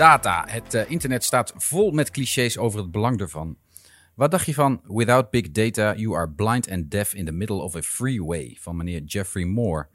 data. 0.00 0.44
Het 0.48 0.74
uh, 0.74 0.90
internet 0.90 1.24
staat 1.24 1.52
vol 1.56 1.90
met 1.90 2.10
clichés 2.10 2.58
over 2.58 2.80
het 2.80 2.90
belang 2.90 3.20
ervan. 3.20 3.56
Wat 4.14 4.30
dacht 4.30 4.46
je 4.46 4.54
van 4.54 4.80
Without 4.86 5.30
big 5.30 5.50
data, 5.50 5.94
you 5.94 6.16
are 6.16 6.30
blind 6.30 6.70
and 6.70 6.90
deaf 6.90 7.14
in 7.14 7.24
the 7.24 7.32
middle 7.32 7.56
of 7.56 7.76
a 7.76 7.82
freeway 7.82 8.56
van 8.60 8.76
meneer 8.76 9.02
Jeffrey 9.02 9.44
Moore? 9.44 9.88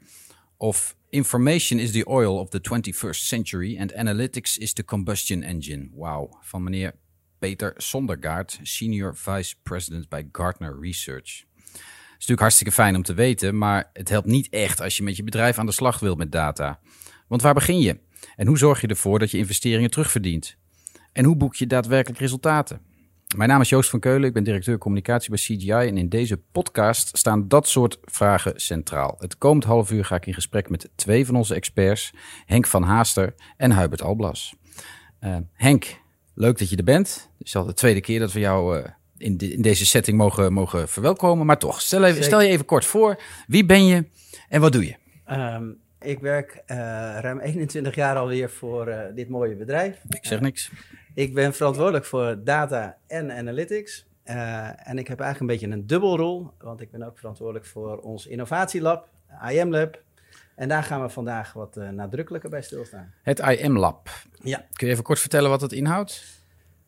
Of 0.56 0.96
Information 1.10 1.78
is 1.78 1.92
the 1.92 2.08
oil 2.08 2.38
of 2.38 2.48
the 2.48 2.60
21st 2.60 3.24
century 3.24 3.78
and 3.78 3.92
analytics 3.94 4.58
is 4.58 4.72
the 4.72 4.84
combustion 4.84 5.42
engine. 5.42 5.90
Wauw, 5.94 6.38
van 6.40 6.62
meneer 6.62 6.94
Peter 7.38 7.74
Sondergaard, 7.76 8.58
senior 8.62 9.16
vice 9.16 9.54
president 9.62 10.08
bij 10.08 10.28
Gartner 10.32 10.78
Research. 10.80 11.44
Het 11.62 11.74
is 11.74 12.12
natuurlijk 12.12 12.40
hartstikke 12.40 12.72
fijn 12.72 12.96
om 12.96 13.02
te 13.02 13.14
weten, 13.14 13.58
maar 13.58 13.90
het 13.92 14.08
helpt 14.08 14.26
niet 14.26 14.48
echt 14.48 14.80
als 14.80 14.96
je 14.96 15.02
met 15.02 15.16
je 15.16 15.24
bedrijf 15.24 15.58
aan 15.58 15.66
de 15.66 15.72
slag 15.72 15.98
wilt 15.98 16.18
met 16.18 16.32
data. 16.32 16.80
Want 17.28 17.42
waar 17.42 17.54
begin 17.54 17.78
je? 17.78 18.04
En 18.36 18.46
hoe 18.46 18.58
zorg 18.58 18.80
je 18.80 18.86
ervoor 18.86 19.18
dat 19.18 19.30
je 19.30 19.38
investeringen 19.38 19.90
terugverdient? 19.90 20.56
En 21.12 21.24
hoe 21.24 21.36
boek 21.36 21.54
je 21.54 21.66
daadwerkelijk 21.66 22.20
resultaten? 22.20 22.80
Mijn 23.36 23.48
naam 23.48 23.60
is 23.60 23.68
Joost 23.68 23.90
van 23.90 24.00
Keulen, 24.00 24.28
ik 24.28 24.32
ben 24.32 24.44
directeur 24.44 24.78
communicatie 24.78 25.30
bij 25.30 25.38
CGI 25.38 25.70
en 25.70 25.96
in 25.96 26.08
deze 26.08 26.36
podcast 26.52 27.18
staan 27.18 27.48
dat 27.48 27.68
soort 27.68 27.98
vragen 28.02 28.60
centraal. 28.60 29.16
Het 29.18 29.38
komend 29.38 29.64
half 29.64 29.90
uur 29.90 30.04
ga 30.04 30.14
ik 30.14 30.26
in 30.26 30.34
gesprek 30.34 30.68
met 30.68 30.90
twee 30.94 31.26
van 31.26 31.36
onze 31.36 31.54
experts, 31.54 32.12
Henk 32.46 32.66
van 32.66 32.82
Haaster 32.82 33.34
en 33.56 33.78
Hubert 33.78 34.02
Alblas. 34.02 34.54
Uh, 35.20 35.36
Henk, 35.52 36.00
leuk 36.34 36.58
dat 36.58 36.70
je 36.70 36.76
er 36.76 36.84
bent. 36.84 37.30
Het 37.38 37.46
is 37.46 37.56
al 37.56 37.64
de 37.64 37.74
tweede 37.74 38.00
keer 38.00 38.18
dat 38.20 38.32
we 38.32 38.40
jou 38.40 38.78
uh, 38.78 38.84
in, 39.16 39.36
de, 39.36 39.52
in, 39.52 39.62
deze 39.62 39.86
setting 39.86 40.16
mogen, 40.16 40.52
mogen 40.52 40.88
verwelkomen, 40.88 41.46
maar 41.46 41.58
toch, 41.58 41.80
stel, 41.80 42.04
even, 42.04 42.24
stel 42.24 42.40
je 42.40 42.48
even 42.48 42.64
kort 42.64 42.84
voor. 42.84 43.22
Wie 43.46 43.66
ben 43.66 43.86
je 43.86 44.04
en 44.48 44.60
wat 44.60 44.72
doe 44.72 44.86
je? 44.86 44.96
Um, 45.30 45.78
ik 46.06 46.18
werk 46.18 46.62
uh, 46.66 46.76
ruim 47.20 47.40
21 47.40 47.94
jaar 47.94 48.16
alweer 48.16 48.50
voor 48.50 49.12
dit 49.14 49.28
mooie 49.28 49.56
bedrijf. 49.56 50.02
Ik 50.08 50.24
zeg 50.26 50.40
niks. 50.40 50.70
Ik 51.14 51.34
ben 51.34 51.54
verantwoordelijk 51.54 52.04
voor 52.04 52.44
data 52.44 52.96
en 53.06 53.32
analytics. 53.32 54.06
Uh, 54.24 54.88
en 54.88 54.98
ik 54.98 55.08
heb 55.08 55.20
eigenlijk 55.20 55.40
een 55.40 55.46
beetje 55.46 55.76
een 55.76 55.86
dubbelrol, 55.86 56.50
want 56.58 56.80
ik 56.80 56.90
ben 56.90 57.02
ook 57.02 57.18
verantwoordelijk 57.18 57.66
voor 57.66 57.98
ons 57.98 58.26
innovatielab, 58.26 59.08
IM 59.48 59.70
Lab. 59.70 60.02
En 60.54 60.68
daar 60.68 60.82
gaan 60.82 61.02
we 61.02 61.08
vandaag 61.08 61.52
wat 61.52 61.76
uh, 61.76 61.88
nadrukkelijker 61.88 62.50
bij 62.50 62.62
stilstaan. 62.62 63.12
Het 63.22 63.38
IM 63.38 63.78
Lab. 63.78 64.08
Ja. 64.42 64.64
Kun 64.72 64.86
je 64.86 64.92
even 64.92 65.04
kort 65.04 65.20
vertellen 65.20 65.50
wat 65.50 65.60
het 65.60 65.72
inhoudt? 65.72 66.24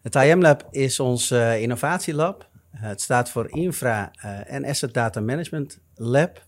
Het 0.03 0.14
IM 0.14 0.41
Lab 0.41 0.69
is 0.70 1.01
ons 1.01 1.31
uh, 1.31 1.61
innovatielab. 1.61 2.48
het 2.70 3.01
staat 3.01 3.31
voor 3.31 3.51
Infra 3.51 4.11
en 4.47 4.64
Asset 4.64 4.95
Data 4.95 5.20
Management 5.20 5.79
Lab. 5.95 6.47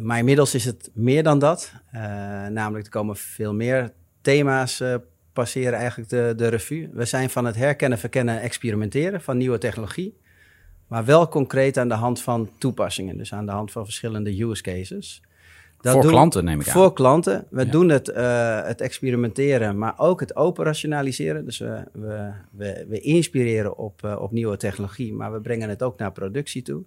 Maar 0.00 0.18
inmiddels 0.18 0.54
is 0.54 0.64
het 0.64 0.90
meer 0.94 1.22
dan 1.22 1.38
dat. 1.38 1.72
namelijk 2.50 2.84
er 2.84 2.90
komen 2.90 3.16
veel 3.16 3.54
meer 3.54 3.92
thema's 4.20 4.82
passeren 5.36 5.78
eigenlijk 5.78 6.10
de, 6.10 6.32
de 6.36 6.48
revue. 6.48 6.88
We 6.92 7.04
zijn 7.04 7.30
van 7.30 7.44
het 7.44 7.56
herkennen, 7.56 7.98
verkennen 7.98 8.34
en 8.34 8.40
experimenteren 8.40 9.20
van 9.20 9.36
nieuwe 9.36 9.58
technologie. 9.58 10.14
Maar 10.86 11.04
wel 11.04 11.28
concreet 11.28 11.78
aan 11.78 11.88
de 11.88 11.94
hand 11.94 12.20
van 12.22 12.50
toepassingen. 12.58 13.16
Dus 13.16 13.32
aan 13.32 13.46
de 13.46 13.52
hand 13.52 13.72
van 13.72 13.84
verschillende 13.84 14.42
use 14.42 14.62
cases. 14.62 15.22
Dat 15.80 15.92
voor 15.92 16.06
klanten 16.06 16.44
neem 16.44 16.60
ik 16.60 16.66
aan. 16.66 16.72
Voor 16.72 16.92
klanten. 16.92 17.46
We 17.50 17.68
doen 17.68 17.88
het, 17.88 18.08
uh, 18.08 18.62
het 18.62 18.80
experimenteren, 18.80 19.78
maar 19.78 19.94
ook 19.96 20.20
het 20.20 20.36
operationaliseren. 20.36 21.44
Dus 21.44 21.58
we, 21.58 21.84
we, 21.92 22.30
we, 22.50 22.86
we 22.88 23.00
inspireren 23.00 23.76
op, 23.76 24.16
op 24.18 24.32
nieuwe 24.32 24.56
technologie, 24.56 25.12
maar 25.12 25.32
we 25.32 25.40
brengen 25.40 25.68
het 25.68 25.82
ook 25.82 25.98
naar 25.98 26.12
productie 26.12 26.62
toe. 26.62 26.82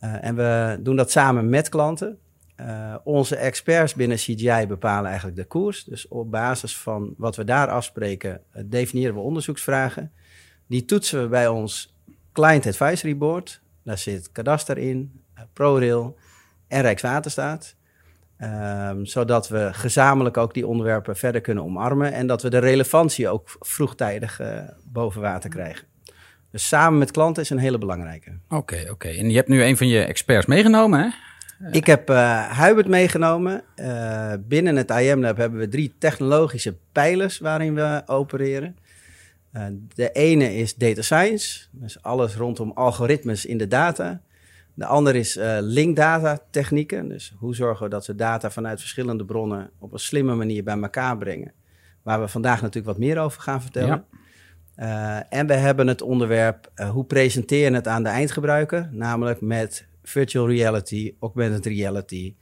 Uh, 0.00 0.24
en 0.24 0.34
we 0.36 0.78
doen 0.80 0.96
dat 0.96 1.10
samen 1.10 1.48
met 1.48 1.68
klanten. 1.68 2.18
Uh, 2.60 2.94
onze 3.04 3.36
experts 3.36 3.94
binnen 3.94 4.16
CGI 4.16 4.66
bepalen 4.66 5.06
eigenlijk 5.06 5.36
de 5.36 5.44
koers. 5.44 5.84
Dus 5.84 6.08
op 6.08 6.30
basis 6.30 6.78
van 6.78 7.14
wat 7.16 7.36
we 7.36 7.44
daar 7.44 7.68
afspreken, 7.68 8.40
uh, 8.54 8.62
definiëren 8.66 9.14
we 9.14 9.20
onderzoeksvragen. 9.20 10.12
Die 10.66 10.84
toetsen 10.84 11.22
we 11.22 11.28
bij 11.28 11.48
ons 11.48 11.94
Client 12.32 12.66
Advisory 12.66 13.16
Board. 13.16 13.62
Daar 13.84 13.98
zit 13.98 14.32
Kadaster 14.32 14.78
in, 14.78 15.22
ProRail 15.52 16.16
en 16.68 16.80
Rijkswaterstaat. 16.80 17.78
Um, 18.42 19.06
zodat 19.06 19.48
we 19.48 19.68
gezamenlijk 19.72 20.36
ook 20.36 20.54
die 20.54 20.66
onderwerpen 20.66 21.16
verder 21.16 21.40
kunnen 21.40 21.64
omarmen. 21.64 22.12
En 22.12 22.26
dat 22.26 22.42
we 22.42 22.50
de 22.50 22.58
relevantie 22.58 23.28
ook 23.28 23.56
vroegtijdig 23.60 24.40
boven 24.84 25.20
water 25.20 25.50
krijgen. 25.50 25.89
Dus 26.50 26.68
samen 26.68 26.98
met 26.98 27.10
klanten 27.10 27.42
is 27.42 27.50
een 27.50 27.58
hele 27.58 27.78
belangrijke. 27.78 28.30
Oké, 28.30 28.56
okay, 28.56 28.80
oké. 28.82 28.90
Okay. 28.90 29.18
En 29.18 29.30
je 29.30 29.36
hebt 29.36 29.48
nu 29.48 29.62
een 29.62 29.76
van 29.76 29.88
je 29.88 30.04
experts 30.04 30.46
meegenomen, 30.46 31.00
hè? 31.00 31.08
Ik 31.70 31.86
heb 31.86 32.10
uh, 32.10 32.60
Hubert 32.60 32.88
meegenomen. 32.88 33.62
Uh, 33.76 34.32
binnen 34.40 34.76
het 34.76 34.90
IM 34.90 35.20
Lab 35.20 35.36
hebben 35.36 35.58
we 35.58 35.68
drie 35.68 35.94
technologische 35.98 36.76
pijlers 36.92 37.38
waarin 37.38 37.74
we 37.74 38.02
opereren. 38.06 38.76
Uh, 39.52 39.64
de 39.94 40.12
ene 40.12 40.54
is 40.56 40.74
data 40.74 41.02
science, 41.02 41.66
dus 41.70 42.02
alles 42.02 42.34
rondom 42.34 42.70
algoritmes 42.74 43.46
in 43.46 43.58
de 43.58 43.68
data. 43.68 44.20
De 44.74 44.86
andere 44.86 45.18
is 45.18 45.38
link 45.60 45.96
data 45.96 46.38
technieken, 46.50 47.08
dus 47.08 47.34
hoe 47.38 47.54
zorgen 47.54 47.84
we 47.84 47.90
dat 47.90 48.06
we 48.06 48.14
data 48.14 48.50
vanuit 48.50 48.80
verschillende 48.80 49.24
bronnen 49.24 49.70
op 49.78 49.92
een 49.92 49.98
slimme 49.98 50.34
manier 50.34 50.64
bij 50.64 50.78
elkaar 50.80 51.18
brengen. 51.18 51.52
Waar 52.02 52.20
we 52.20 52.28
vandaag 52.28 52.60
natuurlijk 52.60 52.86
wat 52.86 52.98
meer 52.98 53.18
over 53.18 53.42
gaan 53.42 53.62
vertellen. 53.62 54.04
Ja. 54.10 54.18
En 55.28 55.46
we 55.46 55.54
hebben 55.54 55.86
het 55.86 56.02
onderwerp 56.02 56.70
hoe 56.92 57.04
presenteer 57.04 57.70
je 57.70 57.74
het 57.74 57.88
aan 57.88 58.02
de 58.02 58.08
eindgebruiker, 58.08 58.88
namelijk 58.92 59.40
met 59.40 59.86
virtual 60.02 60.48
reality, 60.48 61.14
augmented 61.20 61.66
reality, 61.66 62.34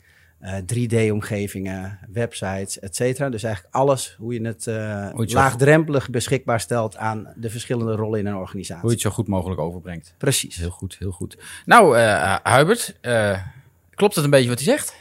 uh, 0.42 0.56
eh, 0.56 0.64
3D-omgevingen, 0.64 1.98
websites, 2.12 2.78
et 2.78 2.96
cetera. 2.96 3.28
Dus 3.28 3.42
eigenlijk 3.42 3.74
alles 3.74 4.16
hoe 4.18 4.34
je 4.34 4.46
het 4.46 4.66
uh, 4.66 5.08
laagdrempelig 5.14 6.10
beschikbaar 6.10 6.60
stelt 6.60 6.96
aan 6.96 7.32
de 7.36 7.50
verschillende 7.50 7.94
rollen 7.94 8.18
in 8.18 8.26
een 8.26 8.36
organisatie. 8.36 8.80
Hoe 8.80 8.90
je 8.90 8.96
het 8.96 9.04
zo 9.04 9.10
goed 9.10 9.28
mogelijk 9.28 9.60
overbrengt. 9.60 10.14
Precies. 10.18 10.56
Heel 10.56 10.70
goed, 10.70 10.96
heel 10.98 11.10
goed. 11.10 11.38
Nou, 11.64 11.98
uh, 11.98 12.36
Hubert, 12.44 12.94
klopt 13.94 14.14
het 14.14 14.24
een 14.24 14.30
beetje 14.30 14.48
wat 14.48 14.58
hij 14.58 14.76
zegt? 14.76 14.94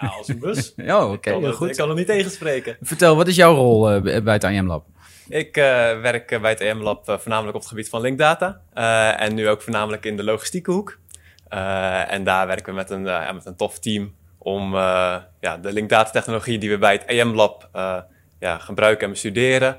Ja, 0.00 0.08
als 0.08 0.28
een 0.28 0.38
bus. 0.38 0.74
oh, 0.76 1.10
oké. 1.10 1.30
Okay, 1.34 1.52
goed. 1.52 1.68
Ik 1.70 1.76
kan 1.76 1.88
er 1.88 1.94
niet 1.94 2.06
tegenspreken. 2.06 2.76
Vertel, 2.80 3.16
wat 3.16 3.28
is 3.28 3.36
jouw 3.36 3.54
rol 3.54 4.00
bij 4.00 4.32
het 4.32 4.44
IM 4.44 4.66
Lab? 4.66 4.86
Ik 5.28 5.54
werk 6.02 6.38
bij 6.40 6.50
het 6.50 6.60
IM 6.60 6.82
Lab 6.82 7.04
voornamelijk 7.04 7.54
op 7.54 7.60
het 7.60 7.68
gebied 7.68 7.88
van 7.88 8.00
linkdata. 8.00 8.60
en 9.18 9.34
nu 9.34 9.48
ook 9.48 9.62
voornamelijk 9.62 10.04
in 10.04 10.16
de 10.16 10.24
logistieke 10.24 10.70
hoek. 10.70 10.98
En 12.08 12.24
daar 12.24 12.46
werken 12.46 12.66
we 12.66 12.72
met 12.72 12.90
een, 12.90 13.02
met 13.34 13.46
een 13.46 13.56
tof 13.56 13.78
team 13.78 14.14
om 14.38 14.74
ja, 14.74 15.58
de 15.62 15.72
linkdata 15.72 16.10
technologie 16.10 16.58
die 16.58 16.70
we 16.70 16.78
bij 16.78 16.92
het 16.92 17.04
EM 17.04 17.34
Lab 17.34 17.68
ja, 18.38 18.58
gebruiken 18.58 19.04
en 19.04 19.12
bestuderen, 19.12 19.76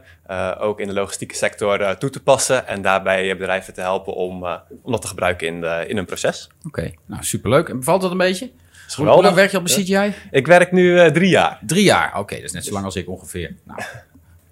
ook 0.60 0.80
in 0.80 0.88
de 0.88 0.94
logistieke 0.94 1.36
sector 1.36 1.98
toe 1.98 2.10
te 2.10 2.24
passen 2.24 2.68
en 2.68 2.82
daarbij 2.82 3.38
bedrijven 3.38 3.74
te 3.74 3.82
helpen 3.82 4.14
om, 4.14 4.44
om 4.82 4.92
dat 4.92 5.02
te 5.02 5.08
gebruiken 5.08 5.48
in, 5.48 5.62
de, 5.62 5.86
in 5.88 5.96
hun 5.96 6.06
proces. 6.06 6.50
Oké, 6.58 6.68
okay. 6.68 6.98
nou 7.06 7.24
superleuk. 7.24 7.70
En 7.70 7.78
bevalt 7.78 8.02
dat 8.02 8.12
een 8.12 8.18
beetje? 8.18 8.52
Hoe 8.96 9.06
lang 9.06 9.36
werk 9.36 9.52
je 9.52 9.58
op 9.58 9.68
de 9.68 9.74
CGI? 9.74 10.14
Ik 10.32 10.48
werk 10.48 10.72
nu 10.72 11.12
drie 11.12 11.30
jaar. 11.30 11.60
Drie 11.66 11.84
jaar, 11.84 12.08
oké, 12.08 12.20
okay, 12.20 12.38
dat 12.38 12.46
is 12.46 12.54
net 12.54 12.66
zo 12.66 12.74
lang 12.74 12.86
als 12.86 12.96
ik 12.96 13.10
ongeveer. 13.10 13.56
Nou, 13.64 13.80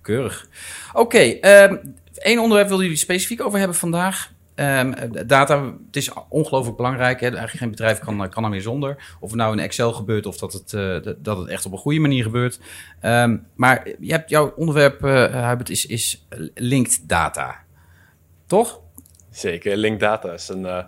keurig. 0.05 0.47
Oké, 0.93 0.99
okay, 1.39 1.63
um, 1.69 1.95
één 2.13 2.39
onderwerp 2.39 2.69
wil 2.69 2.81
jullie 2.81 2.97
specifiek 2.97 3.41
over 3.41 3.59
hebben 3.59 3.77
vandaag. 3.77 4.33
Um, 4.55 4.93
data, 5.27 5.63
het 5.63 5.95
is 5.95 6.11
ongelooflijk 6.29 6.77
belangrijk. 6.77 7.19
Hè? 7.19 7.27
Eigenlijk 7.27 7.57
geen 7.57 7.69
bedrijf 7.69 7.99
kan, 7.99 8.29
kan 8.29 8.43
er 8.43 8.49
meer 8.49 8.61
zonder. 8.61 9.15
Of 9.19 9.29
het 9.29 9.39
nou 9.39 9.53
in 9.53 9.63
Excel 9.63 9.93
gebeurt 9.93 10.25
of 10.25 10.37
dat 10.37 10.53
het, 10.53 10.73
uh, 10.73 11.13
dat 11.17 11.37
het 11.37 11.47
echt 11.47 11.65
op 11.65 11.71
een 11.71 11.77
goede 11.77 11.99
manier 11.99 12.23
gebeurt. 12.23 12.59
Um, 13.01 13.47
maar 13.55 13.87
je 13.99 14.11
hebt, 14.11 14.29
jouw 14.29 14.53
onderwerp, 14.55 15.03
uh, 15.03 15.49
Hubert, 15.49 15.69
is, 15.69 15.85
is 15.85 16.27
linked 16.53 17.09
data. 17.09 17.63
Toch? 18.47 18.81
Zeker, 19.31 19.77
linked 19.77 19.99
data 19.99 20.31
is 20.31 20.47
een 20.47 20.63
uh, 20.63 20.83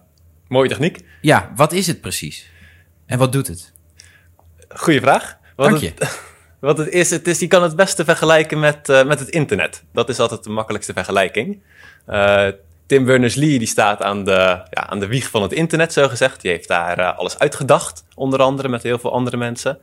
mooie 0.48 0.70
techniek. 0.70 1.00
Ja, 1.22 1.52
wat 1.56 1.72
is 1.72 1.88
het 1.88 2.02
precies? 2.02 2.50
En 3.06 3.18
wat 3.18 3.32
doet 3.32 3.48
het? 3.48 3.74
Goeie 4.70 5.02
vraag. 5.02 5.38
Wat 5.56 5.70
Dank 5.70 5.82
je. 5.82 5.92
Het, 5.96 6.22
wat 6.60 6.78
het 6.78 6.90
is, 6.90 7.10
het 7.10 7.28
is, 7.28 7.40
je 7.40 7.48
kan 7.48 7.64
het 7.64 7.76
beste 7.76 8.06
vergelijken 8.06 8.60
met, 8.60 8.88
met 8.88 9.20
het 9.20 9.30
internet. 9.30 9.84
Dat 9.94 10.10
is 10.10 10.20
altijd 10.20 10.44
de 10.44 10.50
makkelijkste 10.50 10.94
vergelijking. 10.94 11.62
Tim 12.88 13.06
Berners-Lee 13.06 13.58
die 13.58 13.68
staat 13.68 14.02
aan 14.02 14.24
de, 14.24 14.32
ja, 14.70 14.90
aan 14.90 15.00
de 15.00 15.08
wieg 15.08 15.30
van 15.30 15.42
het 15.42 15.52
internet, 15.52 15.94
zo 15.94 16.08
gezegd. 16.08 16.42
Die 16.42 16.52
heeft 16.52 16.68
daar 16.68 17.00
uh, 17.00 17.18
alles 17.18 17.40
uitgedacht, 17.40 18.06
onder 18.16 18.42
andere 18.42 18.68
met 18.68 18.84
heel 18.84 19.00
veel 19.00 19.12
andere 19.12 19.38
mensen. 19.38 19.80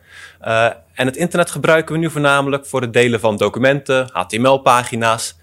En 0.95 1.07
het 1.07 1.17
internet 1.17 1.51
gebruiken 1.51 1.95
we 1.95 2.01
nu 2.01 2.11
voornamelijk 2.11 2.67
voor 2.67 2.81
het 2.81 2.93
delen 2.93 3.21
van 3.21 3.37
documenten, 3.37 4.09
HTML-pagina's 4.13 5.37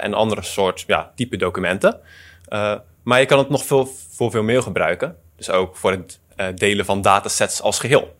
en 0.00 0.14
andere 0.14 0.42
soort 0.42 0.84
ja, 0.86 1.10
type 1.14 1.36
documenten. 1.36 2.00
maar 3.02 3.20
je 3.20 3.26
kan 3.26 3.38
het 3.38 3.48
nog 3.48 3.64
veel, 3.64 3.88
voor 4.10 4.30
veel 4.30 4.42
meer 4.42 4.62
gebruiken. 4.62 5.16
Dus 5.36 5.50
ook 5.50 5.76
voor 5.76 5.90
het 5.90 6.20
delen 6.58 6.84
van 6.84 7.02
datasets 7.02 7.62
als 7.62 7.78
geheel. 7.78 8.16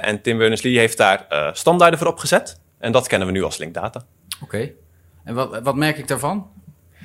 En 0.00 0.22
Tim 0.22 0.38
Berners-Lee 0.38 0.78
heeft 0.78 0.96
daar 0.96 1.26
standaarden 1.52 1.98
voor 1.98 2.08
opgezet. 2.08 2.60
En 2.78 2.92
dat 2.92 3.06
kennen 3.06 3.28
we 3.28 3.34
nu 3.34 3.42
als 3.42 3.56
linkdata. 3.56 4.02
Oké. 4.42 4.44
Okay. 4.44 4.74
En 5.24 5.34
wat, 5.34 5.60
wat 5.62 5.74
merk 5.74 5.98
ik 5.98 6.08
daarvan 6.08 6.50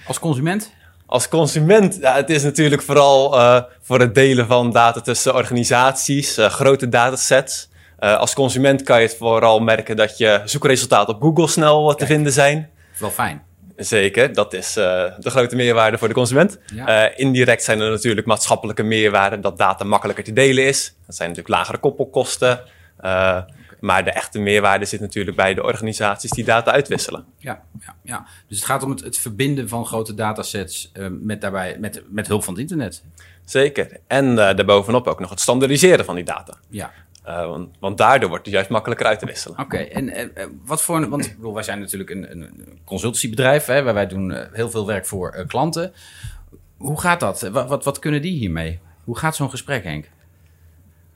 als 0.08 0.20
consument? 0.20 0.74
als 1.06 1.28
consument, 1.28 1.98
ja, 2.02 2.16
het 2.16 2.30
is 2.30 2.44
natuurlijk 2.44 2.82
vooral 2.82 3.36
uh, 3.36 3.62
voor 3.82 4.00
het 4.00 4.16
delen 4.16 4.48
van 4.48 4.72
data 4.72 5.02
tussen 5.02 5.36
organisaties, 5.36 6.38
uh, 6.38 6.46
grote 6.46 6.90
datasets. 6.90 7.70
Uh, 8.00 8.18
als 8.18 8.34
consument 8.34 8.84
kan 8.84 9.02
je 9.02 9.08
het 9.08 9.18
vooral 9.18 9.60
merken 9.60 9.96
dat 9.96 10.18
je 10.18 10.42
zoekresultaten 10.46 11.16
op 11.16 11.22
Google 11.22 11.48
snel 11.48 11.96
te 11.96 12.06
vinden 12.06 12.32
zijn. 12.32 12.70
Wel 13.00 13.10
fijn. 13.10 13.44
Zeker, 13.78 14.34
dat 14.34 14.54
is 14.54 14.78
uh, 14.78 14.84
de 15.20 15.30
grote 15.30 15.56
meerwaarde 15.56 15.98
voor 15.98 16.08
de 16.08 16.14
consument. 16.14 16.60
Ja. 16.74 17.10
Uh, 17.10 17.20
indirect 17.20 17.64
zijn 17.64 17.80
er 17.80 17.90
natuurlijk 17.90 18.28
maatschappelijke 18.28 18.84
meerwaarden 18.84 19.42
dat 19.42 19.58
data 19.58 19.84
makkelijker 19.84 20.24
te 20.24 20.34
delen 20.34 20.66
is. 20.66 20.96
Dat 21.06 21.16
zijn 21.16 21.30
natuurlijk 21.30 21.56
lagere 21.56 21.78
koppelkosten. 21.78 22.64
Uh, 23.02 23.42
maar 23.80 24.04
de 24.04 24.12
echte 24.12 24.40
meerwaarde 24.40 24.86
zit 24.86 25.00
natuurlijk 25.00 25.36
bij 25.38 25.54
de 25.54 25.64
organisaties 25.64 26.32
die 26.32 26.44
data 26.44 26.72
uitwisselen. 26.72 27.26
Ja, 27.38 27.64
ja, 27.80 27.96
ja. 28.04 28.26
dus 28.48 28.58
het 28.58 28.68
gaat 28.68 28.84
om 28.84 28.90
het, 28.90 29.04
het 29.04 29.18
verbinden 29.18 29.70
van 29.70 29.86
grote 29.86 30.14
datasets 30.14 30.92
met, 31.10 31.42
daarbij, 31.42 31.78
met, 31.80 32.04
met 32.10 32.28
hulp 32.28 32.44
van 32.44 32.54
het 32.54 32.62
internet. 32.62 33.04
Zeker. 33.46 34.00
En 34.08 34.36
daarbovenop 34.36 35.08
ook 35.08 35.20
nog 35.20 35.30
het 35.30 35.40
standaardiseren 35.40 36.06
van 36.06 36.16
die 36.16 36.24
data. 36.24 36.54
Ja. 36.70 36.92
Uh, 37.28 37.48
want, 37.48 37.70
want, 37.80 37.98
daardoor 37.98 38.30
wordt 38.30 38.46
het 38.46 38.54
juist 38.54 38.70
makkelijker 38.70 39.06
uit 39.06 39.20
te 39.20 39.26
wisselen. 39.26 39.60
Oké, 39.60 39.78
en 39.78 40.10
uh, 40.10 40.46
wat 40.66 40.82
voor. 40.82 41.10
Want 41.10 41.36
bedoel, 41.36 41.54
wij 41.54 41.64
zijn 41.64 41.80
natuurlijk 41.80 42.10
een, 42.10 42.32
een 42.32 42.80
consultancybedrijf, 42.84 43.66
hè, 43.66 43.84
waar 43.84 43.94
wij 43.94 44.08
doen 44.08 44.32
uh, 44.32 44.40
heel 44.52 44.70
veel 44.70 44.86
werk 44.86 45.06
voor 45.06 45.46
klanten. 45.48 45.94
Hoe 46.78 47.00
gaat 47.00 47.20
dat? 47.20 47.42
Wat, 47.42 47.68
wat, 47.68 47.84
wat, 47.84 48.00
kunnen 48.00 48.22
die 48.22 48.38
hiermee? 48.38 48.80
Hoe 49.04 49.18
gaat 49.18 49.36
zo'n 49.36 49.50
gesprek, 49.50 49.84
Henk? 49.84 50.10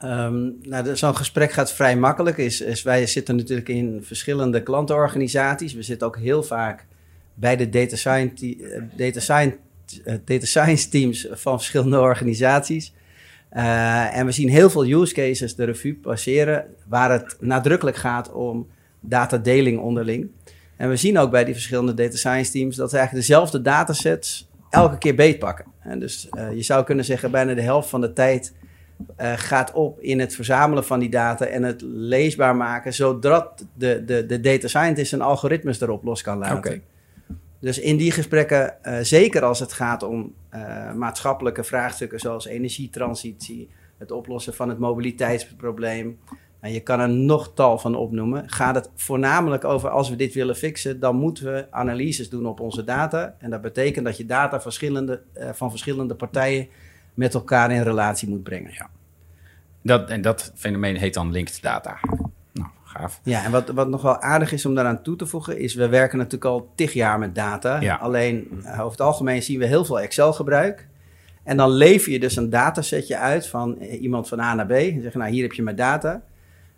Um, 0.04 0.58
nou, 0.62 0.96
zo'n 0.96 1.16
gesprek 1.16 1.52
gaat 1.52 1.74
vrij 1.74 1.98
makkelijk. 1.98 2.38
Is, 2.38 2.62
is, 2.62 2.82
wij 2.82 3.08
zitten 3.08 3.36
natuurlijk 3.36 3.70
in 3.70 4.00
verschillende 4.04 4.64
klantenorganisaties. 4.64 5.74
We 5.74 5.84
zitten 5.84 6.08
ook 6.08 6.18
heel 6.18 6.44
vaak 6.44 6.86
bij 7.34 7.56
de 7.56 7.70
data 7.70 7.96
science, 7.96 8.58
data 8.96 9.20
science, 9.20 9.58
data 10.26 10.46
science 10.46 10.90
teams 10.90 11.28
van 11.32 11.58
verschillende 11.58 12.00
organisaties. 12.12 12.94
Uh, 13.54 14.18
en 14.18 14.26
we 14.26 14.32
zien 14.32 14.50
heel 14.50 14.70
veel 14.70 14.86
use 14.86 15.14
cases 15.14 15.56
de 15.56 15.64
revue 15.64 15.96
passeren 15.96 16.66
waar 16.88 17.12
het 17.12 17.38
nadrukkelijk 17.40 17.98
gaat 17.98 18.32
om 18.32 18.68
datadeling 19.00 19.80
onderling. 19.80 20.30
En 20.78 20.90
we 20.90 20.96
zien 20.96 21.18
ook 21.18 21.32
bij 21.32 21.44
die 21.44 21.54
verschillende 21.54 21.94
data 21.94 22.18
science 22.18 22.52
teams 22.52 22.76
dat 22.76 22.90
ze 22.90 22.98
eigenlijk 22.98 23.28
dezelfde 23.28 23.62
datasets 23.62 24.50
elke 24.70 24.98
keer 24.98 25.16
beetpakken. 25.16 25.66
En 25.80 26.00
dus 26.00 26.30
uh, 26.38 26.54
je 26.54 26.62
zou 26.62 26.84
kunnen 26.84 27.06
zeggen, 27.06 27.32
bijna 27.32 27.54
de 27.54 27.62
helft 27.62 27.90
van 27.90 28.02
de 28.02 28.14
tijd 28.14 28.54
uh, 29.22 29.34
gaat 29.36 29.72
op 29.72 30.00
in 30.00 30.20
het 30.20 30.36
verzamelen 30.36 30.86
van 30.86 31.00
die 31.00 31.10
data 31.10 31.46
en 31.46 31.64
het 31.64 31.82
leesbaar 31.82 32.56
maken, 32.56 32.94
zodat 32.94 33.66
de, 33.74 34.04
de, 34.06 34.26
de 34.26 34.40
data 34.40 34.68
scientist 34.68 35.14
een 35.14 35.22
algoritmes 35.22 35.82
erop 35.82 36.04
los 36.04 36.22
kan 36.22 36.38
laten. 36.38 36.84
Dus 37.60 37.80
in 37.80 37.98
die 37.98 38.12
gesprekken, 38.12 38.76
uh, 38.84 38.98
zeker 39.02 39.44
als 39.44 39.60
het 39.60 39.74
gaat 39.74 40.04
om 40.04 40.34
uh, 40.54 40.94
maatschappelijke 40.94 41.64
vraagstukken 41.64 42.20
zoals 42.20 42.46
energietransitie, 42.46 43.70
het 43.98 44.12
oplossen 44.12 44.54
van 44.54 44.70
het 44.70 44.80
mobiliteitsprobleem, 44.80 46.20
en 46.60 46.72
je 46.72 46.80
kan 46.80 47.00
er 47.00 47.10
nog 47.10 47.52
tal 47.54 47.78
van 47.78 47.96
opnoemen, 47.96 48.50
gaat 48.50 48.76
het 48.76 48.90
voornamelijk 48.96 49.64
over 49.64 49.90
als 49.90 50.10
we 50.10 50.16
dit 50.16 50.34
willen 50.34 50.56
fixen, 50.56 51.00
dan 51.00 51.16
moeten 51.16 51.54
we 51.54 51.68
analyses 51.70 52.30
doen 52.30 52.46
op 52.46 52.60
onze 52.60 52.84
data. 52.84 53.36
En 53.40 53.50
dat 53.50 53.62
betekent 53.62 54.06
dat 54.06 54.18
je 54.18 54.26
data 54.26 54.62
verschillende, 54.62 55.22
uh, 55.38 55.50
van 55.54 55.70
verschillende 55.70 56.16
partijen 56.16 56.68
met 57.14 57.34
elkaar 57.34 57.72
in 57.72 57.82
relatie 57.82 58.30
moet 58.30 58.44
brengen. 58.44 58.72
Ja. 58.72 58.90
Dat, 59.82 60.10
en 60.10 60.22
dat 60.22 60.52
fenomeen 60.56 60.96
heet 60.96 61.14
dan 61.14 61.32
linked 61.32 61.62
data. 61.62 62.00
Ja, 63.24 63.44
en 63.44 63.52
wat, 63.52 63.70
wat 63.70 63.88
nog 63.90 64.02
wel 64.02 64.22
aardig 64.22 64.52
is 64.52 64.66
om 64.66 64.76
daaraan 64.76 65.02
toe 65.02 65.16
te 65.16 65.26
voegen, 65.26 65.58
is 65.58 65.76
we 65.76 65.88
werken 65.88 66.18
natuurlijk 66.18 66.46
al 66.46 66.72
tig 66.76 66.94
jaar 66.94 67.20
met 67.20 67.36
data. 67.36 67.80
Ja. 67.80 67.96
Alleen 67.96 68.48
uh, 68.52 68.72
over 68.72 68.92
het 68.92 69.02
algemeen 69.02 69.44
zien 69.44 69.60
we 69.60 69.66
heel 69.66 69.86
veel 69.86 70.00
Excel-gebruik. 70.00 70.88
En 71.44 71.58
dan 71.58 71.70
lever 71.70 72.12
je 72.12 72.20
dus 72.20 72.36
een 72.36 72.50
datasetje 72.50 73.18
uit 73.18 73.48
van 73.48 73.76
uh, 73.80 74.02
iemand 74.02 74.28
van 74.28 74.40
A 74.40 74.54
naar 74.54 74.66
B. 74.66 74.72
En 74.72 75.02
zeg 75.02 75.14
nou 75.14 75.32
hier 75.32 75.44
heb 75.44 75.54
je 75.54 75.64
mijn 75.64 75.76
data. 75.76 76.22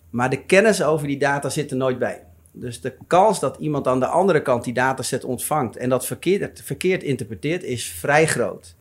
Maar 0.10 0.30
de 0.30 0.46
kennis 0.46 0.84
over 0.84 1.08
die 1.08 1.20
data 1.20 1.50
zit 1.50 1.72
er 1.72 1.78
nooit 1.78 2.00
bij. 2.00 2.24
Dus 2.52 2.82
de 2.82 2.94
kans 3.08 3.40
dat 3.40 3.58
iemand 3.58 3.88
aan 3.88 4.00
de 4.00 4.06
andere 4.06 4.42
kant 4.42 4.64
die 4.64 4.74
dataset 4.74 5.24
ontvangt 5.24 5.78
en 5.78 5.90
dat 5.90 6.06
verkeerd, 6.06 6.62
verkeerd 6.64 7.04
interpreteert, 7.04 7.64
is 7.64 7.86
vrij 7.86 8.28
groot. 8.28 8.76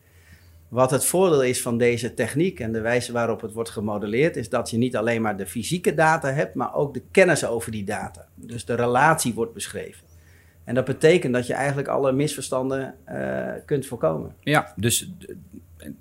Wat 0.71 0.91
het 0.91 1.05
voordeel 1.05 1.43
is 1.43 1.63
van 1.63 1.79
deze 1.79 2.15
techniek 2.15 2.61
en 2.61 2.73
de 2.73 2.81
wijze 2.81 3.13
waarop 3.13 3.41
het 3.41 3.53
wordt 3.53 3.71
gemodelleerd, 3.71 4.37
is 4.37 4.49
dat 4.49 4.71
je 4.71 4.77
niet 4.77 4.97
alleen 4.97 5.23
maar 5.23 5.37
de 5.37 5.47
fysieke 5.47 5.95
data 5.95 6.33
hebt, 6.33 6.55
maar 6.55 6.75
ook 6.75 6.95
de 6.95 7.03
kennis 7.11 7.47
over 7.47 7.73
die 7.73 7.85
data. 7.85 8.27
Dus 8.35 8.65
de 8.65 8.75
relatie 8.75 9.35
wordt 9.35 9.55
beschreven. 9.55 10.07
En 10.65 10.75
dat 10.75 10.85
betekent 10.85 11.33
dat 11.33 11.47
je 11.47 11.55
eigenlijk 11.55 11.89
alle 11.89 12.13
misverstanden 12.13 12.95
uh, 13.09 13.49
kunt 13.67 13.87
voorkomen. 13.87 14.35
Ja, 14.41 14.73
dus 14.77 15.11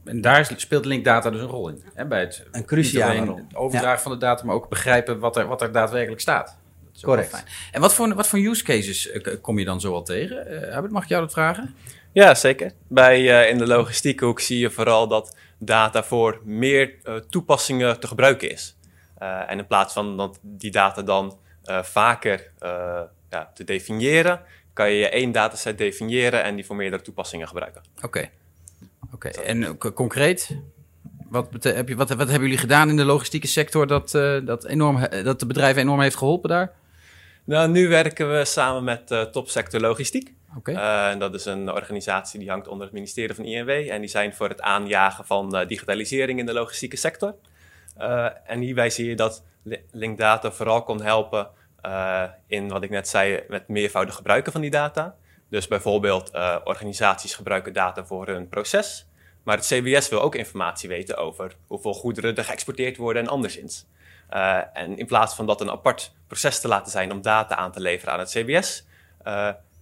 en 0.03 0.21
daar 0.21 0.53
speelt 0.55 0.85
linkdata 0.85 1.29
dus 1.29 1.41
een 1.41 1.47
rol 1.47 1.69
in. 1.69 1.83
Hè, 1.93 2.05
bij 2.05 2.19
het, 2.19 2.45
een 2.51 2.65
cruciale 2.65 3.25
rol. 3.25 3.35
Het 3.35 3.55
overdragen 3.55 3.97
ja. 3.97 4.01
van 4.01 4.11
de 4.11 4.17
data, 4.17 4.45
maar 4.45 4.55
ook 4.55 4.69
begrijpen 4.69 5.19
wat 5.19 5.37
er, 5.37 5.47
wat 5.47 5.61
er 5.61 5.71
daadwerkelijk 5.71 6.21
staat. 6.21 6.57
Correct. 7.01 7.29
Fijn. 7.29 7.43
En 7.71 7.81
wat 7.81 7.93
voor, 7.93 8.13
wat 8.13 8.27
voor 8.27 8.39
use 8.39 8.63
cases 8.63 9.11
kom 9.41 9.59
je 9.59 9.65
dan 9.65 9.81
zo 9.81 9.93
al 9.93 10.03
tegen? 10.03 10.51
Uh, 10.51 10.89
mag 10.89 11.03
ik 11.03 11.09
jou 11.09 11.21
dat 11.21 11.31
vragen? 11.31 11.75
Ja, 12.19 12.35
zeker. 12.35 12.71
Bij, 12.87 13.21
uh, 13.21 13.49
in 13.49 13.57
de 13.57 13.67
logistieke 13.67 14.25
hoek 14.25 14.39
zie 14.39 14.59
je 14.59 14.69
vooral 14.69 15.07
dat 15.07 15.37
data 15.59 16.03
voor 16.03 16.41
meer 16.43 16.95
uh, 17.03 17.15
toepassingen 17.15 17.99
te 17.99 18.07
gebruiken 18.07 18.51
is. 18.51 18.77
Uh, 19.21 19.51
en 19.51 19.57
in 19.57 19.67
plaats 19.67 19.93
van 19.93 20.17
dat 20.17 20.39
die 20.41 20.71
data 20.71 21.01
dan 21.01 21.37
vaker 21.81 22.51
ja, 23.29 23.51
te 23.53 23.63
definiëren, 23.63 24.41
kan 24.73 24.91
je 24.91 25.09
één 25.09 25.31
dataset 25.31 25.77
definiëren 25.77 26.43
en 26.43 26.55
die 26.55 26.65
voor 26.65 26.75
meerdere 26.75 27.01
toepassingen 27.01 27.47
gebruiken. 27.47 27.81
Oké. 27.95 28.05
Okay. 28.05 28.31
Oké. 29.13 29.27
Okay. 29.27 29.43
En 29.43 29.77
concreet? 29.77 30.57
Wat, 31.29 31.63
heb 31.63 31.87
je, 31.87 31.95
wat, 31.95 32.09
wat 32.09 32.29
hebben 32.29 32.41
jullie 32.41 32.57
gedaan 32.57 32.89
in 32.89 32.95
de 32.95 33.05
logistieke 33.05 33.47
sector 33.47 33.87
dat, 33.87 34.11
dat, 34.45 34.65
enorm, 34.65 35.07
dat 35.23 35.39
de 35.39 35.45
bedrijven 35.45 35.81
enorm 35.81 36.01
heeft 36.01 36.17
geholpen 36.17 36.49
daar? 36.49 36.71
Nou, 37.43 37.69
nu 37.69 37.87
werken 37.87 38.37
we 38.37 38.45
samen 38.45 38.83
met 38.83 39.31
Topsector 39.31 39.79
Logistiek. 39.79 40.33
Uh, 40.75 41.09
en 41.09 41.19
dat 41.19 41.33
is 41.33 41.45
een 41.45 41.71
organisatie 41.71 42.39
die 42.39 42.49
hangt 42.49 42.67
onder 42.67 42.85
het 42.85 42.95
ministerie 42.95 43.35
van 43.35 43.45
INW. 43.45 43.69
En 43.69 43.99
die 43.99 44.09
zijn 44.09 44.33
voor 44.33 44.49
het 44.49 44.61
aanjagen 44.61 45.25
van 45.25 45.55
uh, 45.55 45.67
digitalisering 45.67 46.39
in 46.39 46.45
de 46.45 46.53
logistieke 46.53 46.97
sector. 46.97 47.35
Uh, 47.97 48.27
en 48.45 48.59
hierbij 48.59 48.89
zie 48.89 49.09
je 49.09 49.15
dat 49.15 49.43
Linkdata 49.91 50.51
vooral 50.51 50.83
kon 50.83 51.01
helpen 51.01 51.49
in 52.47 52.69
wat 52.69 52.83
ik 52.83 52.89
net 52.89 53.07
zei, 53.07 53.43
met 53.47 53.67
meervoudig 53.67 54.15
gebruiken 54.15 54.51
van 54.51 54.61
die 54.61 54.69
data. 54.69 55.15
Dus 55.49 55.67
bijvoorbeeld 55.67 56.31
organisaties 56.63 57.35
gebruiken 57.35 57.73
data 57.73 58.05
voor 58.05 58.27
hun 58.27 58.49
proces. 58.49 59.07
Maar 59.43 59.57
het 59.57 59.65
CBS 59.65 60.09
wil 60.09 60.21
ook 60.21 60.35
informatie 60.35 60.89
weten 60.89 61.17
over 61.17 61.55
hoeveel 61.67 61.93
goederen 61.93 62.35
er 62.35 62.43
geëxporteerd 62.43 62.97
worden 62.97 63.23
en 63.23 63.29
anderszins. 63.29 63.87
en 64.73 64.97
in 64.97 65.05
plaats 65.05 65.35
van 65.35 65.45
dat 65.45 65.61
een 65.61 65.71
apart 65.71 66.13
proces 66.27 66.59
te 66.59 66.67
laten 66.67 66.91
zijn 66.91 67.11
om 67.11 67.21
data 67.21 67.55
aan 67.55 67.71
te 67.71 67.79
leveren 67.79 68.13
aan 68.13 68.19
het 68.19 68.29
CBS, 68.29 68.85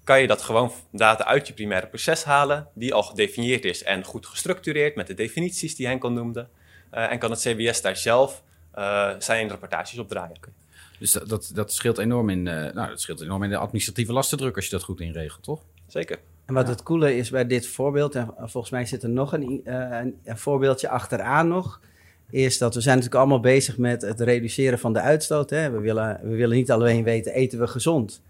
kan 0.07 0.21
je 0.21 0.27
dat 0.27 0.41
gewoon 0.41 0.71
data 0.91 1.25
uit 1.25 1.47
je 1.47 1.53
primaire 1.53 1.87
proces 1.87 2.23
halen, 2.23 2.67
die 2.73 2.93
al 2.93 3.03
gedefinieerd 3.03 3.65
is 3.65 3.83
en 3.83 4.03
goed 4.03 4.25
gestructureerd 4.25 4.95
met 4.95 5.07
de 5.07 5.13
definities 5.13 5.75
die 5.75 5.87
Henk 5.87 6.03
al 6.03 6.11
noemde. 6.11 6.47
Uh, 6.93 7.11
en 7.11 7.19
kan 7.19 7.31
het 7.31 7.39
CBS 7.39 7.81
daar 7.81 7.97
zelf 7.97 8.43
uh, 8.77 9.09
zijn 9.19 9.49
rapportages 9.49 9.99
op 9.99 10.09
draaien. 10.09 10.37
Okay. 10.37 10.53
Dus 10.99 11.11
dat, 11.11 11.29
dat, 11.29 11.51
dat, 11.53 11.73
scheelt 11.73 11.97
enorm 11.97 12.29
in, 12.29 12.45
uh, 12.45 12.53
nou, 12.53 12.89
dat 12.89 13.01
scheelt 13.01 13.21
enorm 13.21 13.43
in 13.43 13.49
de 13.49 13.57
administratieve 13.57 14.13
lastendruk 14.13 14.55
als 14.55 14.65
je 14.65 14.71
dat 14.71 14.83
goed 14.83 14.99
inregelt, 14.99 15.43
toch? 15.43 15.61
Zeker. 15.87 16.19
En 16.45 16.53
wat 16.53 16.67
het 16.67 16.83
coole 16.83 17.17
is 17.17 17.29
bij 17.29 17.47
dit 17.47 17.67
voorbeeld, 17.67 18.15
en 18.15 18.33
volgens 18.37 18.69
mij 18.69 18.85
zit 18.85 19.03
er 19.03 19.09
nog 19.09 19.33
een, 19.33 19.61
een, 19.63 20.17
een 20.23 20.37
voorbeeldje 20.37 20.89
achteraan 20.89 21.47
nog, 21.47 21.81
is 22.29 22.57
dat 22.57 22.75
we 22.75 22.81
zijn 22.81 22.95
natuurlijk 22.95 23.21
allemaal 23.21 23.41
bezig 23.41 23.77
met 23.77 24.01
het 24.01 24.19
reduceren 24.19 24.79
van 24.79 24.93
de 24.93 24.99
uitstoot. 24.99 25.49
Hè. 25.49 25.71
We, 25.71 25.79
willen, 25.79 26.19
we 26.23 26.35
willen 26.35 26.57
niet 26.57 26.71
alleen 26.71 27.03
weten, 27.03 27.33
eten 27.33 27.59
we 27.59 27.67
gezond? 27.67 28.21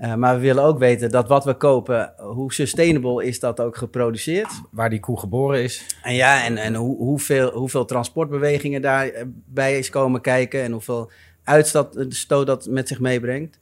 Uh, 0.00 0.14
maar 0.14 0.34
we 0.34 0.40
willen 0.40 0.62
ook 0.62 0.78
weten 0.78 1.10
dat 1.10 1.28
wat 1.28 1.44
we 1.44 1.54
kopen, 1.54 2.12
hoe 2.16 2.52
sustainable 2.52 3.24
is 3.24 3.40
dat 3.40 3.60
ook 3.60 3.76
geproduceerd? 3.76 4.62
Waar 4.70 4.90
die 4.90 5.00
koe 5.00 5.18
geboren 5.18 5.62
is. 5.62 5.86
En 6.02 6.14
ja, 6.14 6.44
en, 6.44 6.56
en 6.56 6.74
hoe, 6.74 6.96
hoeveel, 6.96 7.50
hoeveel 7.50 7.84
transportbewegingen 7.84 8.82
daarbij 8.82 9.78
is 9.78 9.90
komen 9.90 10.20
kijken 10.20 10.62
en 10.62 10.72
hoeveel 10.72 11.10
uitstoot 11.44 12.46
dat 12.46 12.66
met 12.66 12.88
zich 12.88 13.00
meebrengt. 13.00 13.58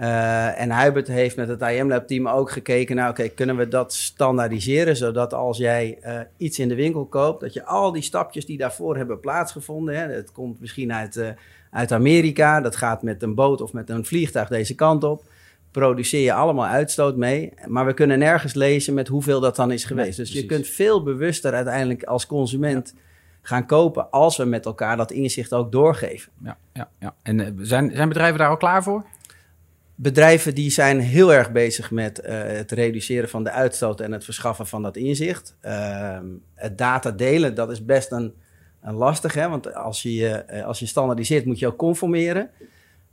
Uh, 0.00 0.60
en 0.60 0.82
Hubert 0.82 1.08
heeft 1.08 1.36
met 1.36 1.48
het 1.48 1.62
IM-lab 1.62 2.06
team 2.06 2.28
ook 2.28 2.50
gekeken 2.50 2.96
naar, 2.96 3.10
oké, 3.10 3.20
okay, 3.20 3.34
kunnen 3.34 3.56
we 3.56 3.68
dat 3.68 3.92
standaardiseren, 3.92 4.96
zodat 4.96 5.34
als 5.34 5.58
jij 5.58 5.98
uh, 6.04 6.20
iets 6.36 6.58
in 6.58 6.68
de 6.68 6.74
winkel 6.74 7.06
koopt, 7.06 7.40
dat 7.40 7.52
je 7.52 7.64
al 7.64 7.92
die 7.92 8.02
stapjes 8.02 8.46
die 8.46 8.58
daarvoor 8.58 8.96
hebben 8.96 9.20
plaatsgevonden, 9.20 9.96
hè, 9.96 10.12
het 10.12 10.32
komt 10.32 10.60
misschien 10.60 10.92
uit, 10.92 11.16
uh, 11.16 11.28
uit 11.70 11.92
Amerika, 11.92 12.60
dat 12.60 12.76
gaat 12.76 13.02
met 13.02 13.22
een 13.22 13.34
boot 13.34 13.60
of 13.60 13.72
met 13.72 13.90
een 13.90 14.04
vliegtuig 14.04 14.48
deze 14.48 14.74
kant 14.74 15.04
op, 15.04 15.24
produceer 15.70 16.22
je 16.22 16.32
allemaal 16.32 16.66
uitstoot 16.66 17.16
mee. 17.16 17.52
Maar 17.66 17.86
we 17.86 17.94
kunnen 17.94 18.18
nergens 18.18 18.54
lezen 18.54 18.94
met 18.94 19.08
hoeveel 19.08 19.40
dat 19.40 19.56
dan 19.56 19.70
is 19.70 19.84
geweest. 19.84 20.18
Nee, 20.18 20.26
dus 20.26 20.36
je 20.36 20.46
kunt 20.46 20.66
veel 20.66 21.02
bewuster 21.02 21.52
uiteindelijk 21.52 22.04
als 22.04 22.26
consument 22.26 22.92
ja. 22.94 23.00
gaan 23.42 23.66
kopen 23.66 24.10
als 24.10 24.36
we 24.36 24.44
met 24.44 24.66
elkaar 24.66 24.96
dat 24.96 25.10
inzicht 25.10 25.52
ook 25.52 25.72
doorgeven. 25.72 26.32
Ja, 26.42 26.56
ja, 26.72 26.88
ja. 26.98 27.14
En 27.22 27.38
uh, 27.38 27.46
zijn, 27.58 27.90
zijn 27.94 28.08
bedrijven 28.08 28.38
daar 28.38 28.48
al 28.48 28.56
klaar 28.56 28.82
voor? 28.82 29.04
Bedrijven 29.94 30.54
die 30.54 30.70
zijn 30.70 31.00
heel 31.00 31.32
erg 31.32 31.52
bezig 31.52 31.90
met 31.90 32.20
uh, 32.24 32.42
het 32.42 32.72
reduceren 32.72 33.28
van 33.28 33.44
de 33.44 33.50
uitstoot 33.50 34.00
en 34.00 34.12
het 34.12 34.24
verschaffen 34.24 34.66
van 34.66 34.82
dat 34.82 34.96
inzicht. 34.96 35.56
Uh, 35.62 36.18
het 36.54 36.78
data 36.78 37.10
delen, 37.10 37.54
dat 37.54 37.70
is 37.70 37.84
best 37.84 38.12
een, 38.12 38.34
een 38.82 38.94
lastig, 38.94 39.34
hè? 39.34 39.48
want 39.48 39.74
als 39.74 40.02
je, 40.02 40.44
als 40.64 40.78
je 40.78 40.86
standaardiseert 40.86 41.44
moet 41.44 41.58
je 41.58 41.66
ook 41.66 41.76
conformeren. 41.76 42.50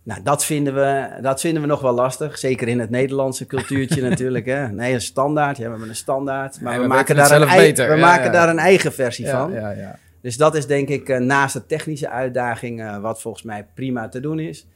Nou, 0.05 0.21
dat 0.23 0.45
vinden, 0.45 0.73
we, 0.75 1.07
dat 1.21 1.39
vinden 1.41 1.61
we 1.61 1.67
nog 1.67 1.81
wel 1.81 1.93
lastig. 1.93 2.37
Zeker 2.37 2.67
in 2.67 2.79
het 2.79 2.89
Nederlandse 2.89 3.45
cultuurtje 3.45 4.01
natuurlijk. 4.09 4.45
Hè. 4.45 4.67
Nee, 4.71 4.93
een 4.93 5.01
standaard. 5.01 5.57
Ja, 5.57 5.63
we 5.63 5.69
hebben 5.69 5.89
een 5.89 5.95
standaard. 5.95 6.61
Maar 6.61 6.71
Nee, 6.71 6.81
we, 6.81 6.87
we 6.87 6.93
maken, 6.93 7.15
daar 7.15 7.31
een, 7.41 7.47
ei- 7.47 7.73
we 7.73 7.83
Ja, 7.83 7.95
maken 7.95 8.25
ja. 8.25 8.31
daar 8.31 8.49
een 8.49 8.59
eigen 8.59 8.93
versie 8.93 9.27
van. 9.27 9.51
ja, 9.51 9.69
ja. 9.71 9.95
Dus 10.21 10.37
dat 10.37 10.55
is 10.55 10.67
denk 10.67 10.89
ik 10.89 11.09
eh, 11.09 11.19
naast 11.19 11.53
de 11.53 11.65
technische 11.65 12.09
uitdaging, 12.09 12.81
eh, 12.81 12.97
wat 12.97 13.21
volgens 13.21 13.43
mij 13.43 13.67
prima 13.75 14.07
te 14.09 14.19
doen 14.19 14.39
is, 14.39 14.67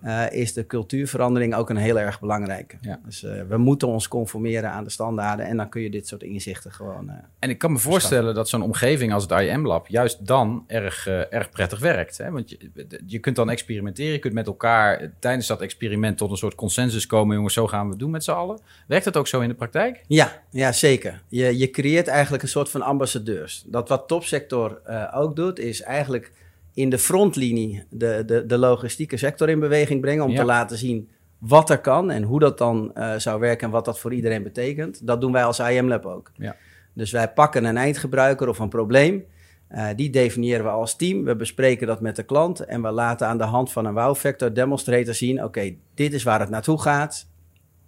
eh, 0.00 0.32
is 0.32 0.52
de 0.52 0.66
cultuurverandering 0.66 1.54
ook 1.54 1.70
een 1.70 1.76
heel 1.76 1.98
erg 1.98 2.20
belangrijke. 2.20 2.76
Ja. 2.80 3.00
Dus 3.04 3.24
eh, 3.24 3.42
we 3.48 3.56
moeten 3.56 3.88
ons 3.88 4.08
conformeren 4.08 4.70
aan 4.70 4.84
de 4.84 4.90
standaarden 4.90 5.46
en 5.46 5.56
dan 5.56 5.68
kun 5.68 5.82
je 5.82 5.90
dit 5.90 6.08
soort 6.08 6.22
inzichten 6.22 6.72
gewoon. 6.72 7.08
eh, 7.08 7.14
En 7.38 7.50
ik 7.50 7.58
kan 7.58 7.72
me 7.72 7.78
voorstellen 7.78 8.34
dat 8.34 8.48
zo'n 8.48 8.62
omgeving 8.62 9.12
als 9.12 9.22
het 9.22 9.32
IM-lab 9.32 9.86
juist 9.86 10.26
dan 10.26 10.64
erg, 10.66 11.06
erg 11.06 11.50
prettig 11.50 11.78
werkt. 11.78 12.18
Hè? 12.18 12.30
Want 12.30 12.50
je, 12.50 12.58
je 13.06 13.18
kunt 13.18 13.36
dan 13.36 13.50
experimenteren, 13.50 14.12
je 14.12 14.18
kunt 14.18 14.34
met 14.34 14.46
elkaar 14.46 15.10
tijdens 15.18 15.46
dat 15.46 15.60
experiment 15.60 16.18
tot 16.18 16.30
een 16.30 16.36
soort 16.36 16.54
consensus 16.54 17.06
komen. 17.06 17.36
Jongens, 17.36 17.54
zo 17.54 17.66
gaan 17.66 17.84
we 17.84 17.90
het 17.90 17.98
doen 17.98 18.10
met 18.10 18.24
z'n 18.24 18.30
allen. 18.30 18.60
Werkt 18.86 19.04
dat 19.04 19.16
ook 19.16 19.26
zo 19.26 19.40
in 19.40 19.48
de 19.48 19.54
praktijk? 19.54 20.04
Ja, 20.06 20.42
ja 20.50 20.72
zeker. 20.72 21.22
Je, 21.28 21.58
je 21.58 21.70
creëert 21.70 22.06
eigenlijk 22.08 22.42
een 22.42 22.48
soort 22.48 22.70
van 22.70 22.82
ambassadeurs. 22.82 23.64
Dat 23.66 23.88
wat 23.88 24.08
topsector 24.08 24.80
ook 25.14 25.36
doet, 25.36 25.58
is 25.58 25.82
eigenlijk 25.82 26.32
in 26.78 26.90
de 26.90 26.98
frontlinie 26.98 27.84
de, 27.90 28.22
de, 28.26 28.46
de 28.46 28.58
logistieke 28.58 29.16
sector 29.16 29.48
in 29.48 29.60
beweging 29.60 30.00
brengen 30.00 30.24
om 30.24 30.30
Ja. 30.30 30.38
te 30.38 30.44
laten 30.44 30.78
zien 30.78 31.08
wat 31.38 31.70
er 31.70 31.78
kan 31.80 32.10
en 32.10 32.22
hoe 32.22 32.40
dat 32.40 32.58
dan 32.58 32.94
eh, 32.94 33.14
zou 33.16 33.40
werken 33.40 33.66
en 33.66 33.72
wat 33.72 33.84
dat 33.84 33.98
voor 34.00 34.12
iedereen 34.14 34.42
betekent. 34.42 35.06
Dat 35.06 35.20
doen 35.20 35.32
wij 35.32 35.44
als 35.44 35.58
IM 35.58 35.88
Lab 35.88 36.06
ook. 36.06 36.30
Ja. 36.36 36.56
Dus 36.92 37.10
wij 37.12 37.28
pakken 37.32 37.64
een 37.64 37.76
eindgebruiker 37.76 38.48
of 38.48 38.58
een 38.58 38.68
probleem. 38.68 39.24
eh, 39.68 39.86
die 39.96 40.10
definiëren 40.10 40.64
we 40.64 40.70
als 40.70 40.96
team. 40.96 41.24
We 41.24 41.36
bespreken 41.36 41.86
dat 41.86 42.00
met 42.00 42.16
de 42.16 42.22
klant. 42.22 42.60
En 42.60 42.82
we 42.82 42.90
laten 42.90 43.26
aan 43.26 43.38
de 43.38 43.44
hand 43.44 43.72
van 43.72 43.84
een 43.86 43.94
wow-factor 43.94 44.52
demonstrator 44.54 45.14
zien: 45.14 45.44
oké, 45.44 45.74
dit 45.94 46.12
is 46.12 46.22
waar 46.22 46.40
het 46.40 46.48
naartoe 46.50 46.80
gaat. 46.80 47.26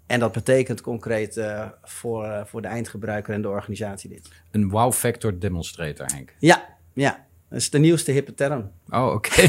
En 0.06 0.20
dat 0.20 0.32
betekent 0.32 0.80
concreet 0.80 1.36
eh, 1.36 1.66
voor, 1.82 2.42
voor 2.46 2.62
de 2.62 2.68
eindgebruiker 2.68 3.34
en 3.34 3.42
de 3.42 3.48
organisatie 3.48 4.10
dit. 4.10 4.28
Een 4.50 4.68
wow-factor 4.70 5.38
demonstrator, 5.38 6.06
Henk. 6.06 6.34
Ja, 6.38 6.64
ja. 6.92 7.28
Dat 7.50 7.58
is 7.58 7.70
de 7.70 7.78
nieuwste 7.78 8.12
hippe 8.12 8.34
term. 8.34 8.70
Oh, 8.90 9.12
oké. 9.12 9.30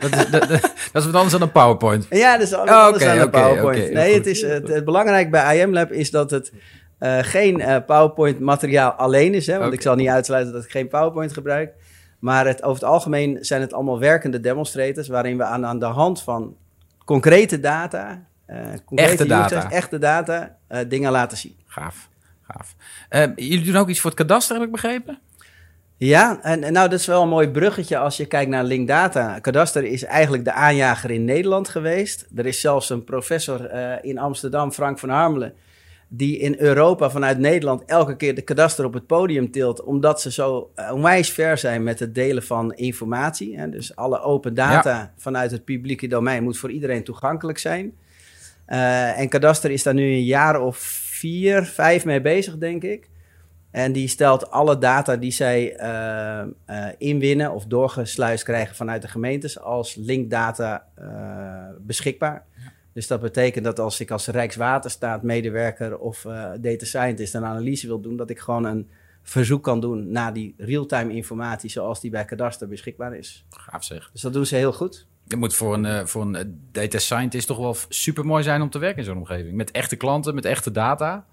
dat, 0.00 0.12
is, 0.16 0.30
dat, 0.30 0.30
dat- 0.30 0.48
dat 0.92 1.02
is 1.02 1.04
wat 1.04 1.14
anders 1.14 1.32
dan 1.32 1.42
een 1.42 1.52
PowerPoint. 1.52 2.06
Ja, 2.10 2.32
dat 2.38 2.46
is 2.46 2.54
Oh, 2.54 2.60
anders 2.86 3.04
dan 3.04 3.16
een 3.16 3.22
oké, 3.22 3.30
PowerPoint. 3.30 3.92
nee, 3.92 4.06
goed. 4.14 4.14
het 4.16 4.26
is 4.26 4.42
het, 4.42 4.68
het 4.68 4.84
belangrijk 4.84 5.30
bij 5.30 5.58
IM 5.60 5.72
Lab 5.72 5.92
is 5.92 6.10
dat 6.10 6.30
het 6.30 6.52
eh, 6.98 7.18
geen 7.20 7.60
eh, 7.60 7.76
PowerPoint 7.86 8.40
materiaal 8.40 8.90
alleen 8.92 9.34
is. 9.34 9.46
Hè, 9.46 9.58
want 9.58 9.72
ik 9.72 9.82
zal 9.82 9.94
niet 9.94 10.08
uitsluiten 10.08 10.52
dat 10.52 10.64
ik 10.64 10.70
geen 10.70 10.88
PowerPoint 10.88 11.32
gebruik. 11.32 11.72
Maar 12.18 12.46
het, 12.46 12.62
over 12.62 12.82
het 12.82 12.90
algemeen 12.92 13.38
zijn 13.40 13.60
het 13.60 13.72
allemaal 13.72 13.98
werkende 13.98 14.40
demonstrators... 14.40 15.08
waarin 15.08 15.36
we 15.36 15.44
aan, 15.44 15.66
aan 15.66 15.78
de 15.78 15.84
hand 15.84 16.22
van 16.22 16.56
concrete 17.04 17.60
data... 17.60 18.22
concrete 18.84 19.10
Echte 19.12 19.26
data. 19.26 19.70
echte 19.70 19.98
data, 19.98 20.56
dingen 20.88 21.12
laten 21.12 21.36
zien. 21.38 21.56
Gaaf, 21.66 22.08
gaaf. 22.42 22.74
Jullie 23.36 23.64
doen 23.64 23.76
ook 23.76 23.88
iets 23.88 24.00
voor 24.00 24.10
het 24.10 24.18
kadaster, 24.18 24.56
heb 24.56 24.64
ik 24.64 24.72
begrepen? 24.72 25.18
Ja, 25.98 26.42
en, 26.42 26.62
en 26.62 26.72
nou, 26.72 26.88
dat 26.88 26.98
is 26.98 27.06
wel 27.06 27.22
een 27.22 27.28
mooi 27.28 27.48
bruggetje 27.48 27.98
als 27.98 28.16
je 28.16 28.26
kijkt 28.26 28.50
naar 28.50 28.64
Linkdata. 28.64 29.38
Kadaster 29.38 29.84
is 29.84 30.04
eigenlijk 30.04 30.44
de 30.44 30.52
aanjager 30.52 31.10
in 31.10 31.24
Nederland 31.24 31.68
geweest. 31.68 32.26
Er 32.34 32.46
is 32.46 32.60
zelfs 32.60 32.90
een 32.90 33.04
professor 33.04 33.64
eh, 33.64 33.92
in 34.10 34.18
Amsterdam, 34.18 34.72
Frank 34.72 34.98
van 34.98 35.08
Harmelen, 35.08 35.54
die 36.08 36.38
in 36.38 36.54
Europa 36.58 37.10
vanuit 37.10 37.38
Nederland 37.38 37.84
elke 37.84 38.16
keer 38.16 38.34
de 38.34 38.42
kadaster 38.42 38.84
op 38.84 38.92
het 38.92 39.06
podium 39.06 39.50
tilt, 39.50 39.82
omdat 39.82 40.20
ze 40.20 40.32
zo 40.32 40.70
onwijs 40.92 41.30
ver 41.30 41.58
zijn 41.58 41.82
met 41.82 41.98
het 41.98 42.14
delen 42.14 42.42
van 42.42 42.74
informatie. 42.74 43.58
Hè. 43.58 43.68
Dus 43.68 43.96
alle 43.96 44.20
open 44.20 44.54
data 44.54 45.12
vanuit 45.16 45.50
het 45.50 45.64
publieke 45.64 46.06
domein 46.06 46.42
moet 46.42 46.58
voor 46.58 46.70
iedereen 46.70 47.04
toegankelijk 47.04 47.58
zijn. 47.58 47.92
Eh, 48.66 49.18
en 49.18 49.28
kadaster 49.28 49.70
is 49.70 49.82
daar 49.82 49.94
nu 49.94 50.02
een 50.02 50.24
jaar 50.24 50.60
of 50.60 50.76
vier, 51.18 51.64
vijf 51.64 52.04
mee 52.04 52.20
bezig, 52.20 52.58
denk 52.58 52.82
ik. 52.82 53.08
En 53.76 53.92
die 53.92 54.08
stelt 54.08 54.50
alle 54.50 54.78
data 54.78 55.16
die 55.16 55.30
zij 55.30 55.76
eh, 55.76 56.40
eh, 56.40 56.46
inwinnen 56.98 57.52
of 57.52 57.64
doorgesluist 57.64 58.44
krijgen 58.44 58.76
vanuit 58.76 59.02
de 59.02 59.08
gemeentes 59.08 59.60
als 59.60 59.94
linkdata 59.94 60.86
eh, 60.94 61.06
beschikbaar. 61.80 62.44
Dus 62.92 63.06
dat 63.06 63.20
betekent 63.20 63.64
dat 63.64 63.78
als 63.78 64.00
ik 64.00 64.10
als 64.10 64.26
Rijkswaterstaat 64.26 65.22
medewerker 65.22 65.98
of 65.98 66.22
data 66.60 66.84
scientist 66.84 67.34
een 67.34 67.44
analyse 67.44 67.86
wil 67.86 68.00
doen, 68.00 68.16
dat 68.16 68.30
ik 68.30 68.38
gewoon 68.38 68.64
een 68.64 68.90
verzoek 69.22 69.62
kan 69.62 69.80
doen 69.80 70.10
naar 70.10 70.32
die 70.32 70.54
real-time 70.58 71.12
informatie 71.12 71.70
zoals 71.70 72.00
die 72.00 72.10
bij 72.10 72.24
Kadaster 72.24 72.68
beschikbaar 72.68 73.16
is. 73.16 73.46
Gaaf 73.50 73.84
zeg. 73.84 74.10
Dus 74.12 74.20
dat 74.20 74.32
doen 74.32 74.46
ze 74.46 74.56
heel 74.56 74.72
goed. 74.72 75.06
Het 75.28 75.38
moet 75.38 75.54
voor 75.54 75.74
een, 75.74 76.08
voor 76.08 76.22
een 76.22 76.60
data 76.72 76.98
scientist 76.98 77.46
toch 77.46 77.58
wel 77.58 77.76
super 77.88 78.26
mooi 78.26 78.42
zijn 78.42 78.62
om 78.62 78.70
te 78.70 78.78
werken 78.78 78.98
in 78.98 79.04
zo'n 79.04 79.16
omgeving. 79.16 79.56
Met 79.56 79.70
echte 79.70 79.96
klanten, 79.96 80.34
met 80.34 80.44
echte 80.44 80.70
data. 80.70 81.26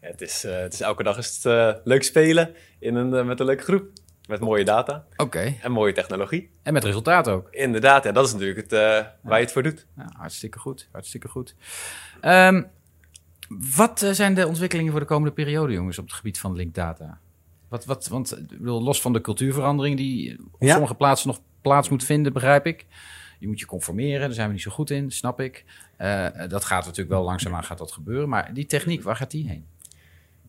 Ja, 0.00 0.08
het, 0.08 0.20
is, 0.20 0.44
eh, 0.44 0.58
het 0.58 0.72
is 0.72 0.80
elke 0.80 1.02
dag 1.02 1.18
is 1.18 1.34
het, 1.34 1.44
eh, 1.44 1.74
leuk 1.84 2.02
spelen 2.02 2.54
in 2.78 2.94
een, 2.94 3.14
eh, 3.14 3.24
met 3.24 3.40
een 3.40 3.46
leuke 3.46 3.62
groep. 3.62 3.88
Met 4.28 4.40
mooie 4.40 4.64
data 4.64 5.04
Oké. 5.16 5.54
en 5.62 5.72
mooie 5.72 5.92
technologie. 5.92 6.50
En 6.62 6.72
met 6.72 6.84
resultaat 6.84 7.28
ook. 7.28 7.48
Inderdaad, 7.50 8.04
ja, 8.04 8.12
dat 8.12 8.26
is 8.26 8.32
natuurlijk 8.32 8.58
het, 8.60 8.72
eh, 8.72 9.06
waar 9.22 9.38
je 9.38 9.44
het 9.44 9.52
voor 9.52 9.62
doet. 9.62 9.86
Ja, 9.96 10.10
hartstikke 10.16 10.58
goed, 10.58 10.88
hartstikke 10.92 11.28
goed. 11.28 11.54
Ehm, 12.20 12.62
wat 13.76 14.06
zijn 14.12 14.34
de 14.34 14.46
ontwikkelingen 14.46 14.90
voor 14.90 15.00
de 15.00 15.06
komende 15.06 15.34
periode, 15.34 15.72
jongens, 15.72 15.98
op 15.98 16.04
het 16.04 16.14
gebied 16.14 16.38
van 16.38 16.54
linkdata? 16.56 17.18
Wat, 17.68 17.84
wat, 17.84 18.08
want 18.08 18.38
ik 18.38 18.48
bedoel, 18.48 18.82
los 18.82 19.00
van 19.00 19.12
de 19.12 19.20
cultuurverandering 19.20 19.96
die 19.96 20.38
op 20.50 20.62
Ja. 20.62 20.72
sommige 20.72 20.94
plaatsen 20.94 21.28
nog 21.28 21.40
plaats 21.62 21.88
moet 21.88 22.04
vinden, 22.04 22.32
begrijp 22.32 22.66
ik. 22.66 22.86
Je 23.38 23.46
moet 23.46 23.60
je 23.60 23.66
conformeren, 23.66 24.20
daar 24.20 24.32
zijn 24.32 24.46
we 24.46 24.52
niet 24.52 24.62
zo 24.62 24.70
goed 24.70 24.90
in, 24.90 25.10
snap 25.10 25.40
ik. 25.40 25.64
Eh, 25.96 26.26
dat 26.48 26.64
gaat 26.64 26.82
natuurlijk 26.84 27.10
wel 27.10 27.24
langzaamaan 27.24 27.64
gaat 27.64 27.78
dat 27.78 27.92
gebeuren. 27.92 28.28
Maar 28.28 28.54
die 28.54 28.66
techniek, 28.66 29.02
waar 29.02 29.16
gaat 29.16 29.30
die 29.30 29.48
heen? 29.48 29.66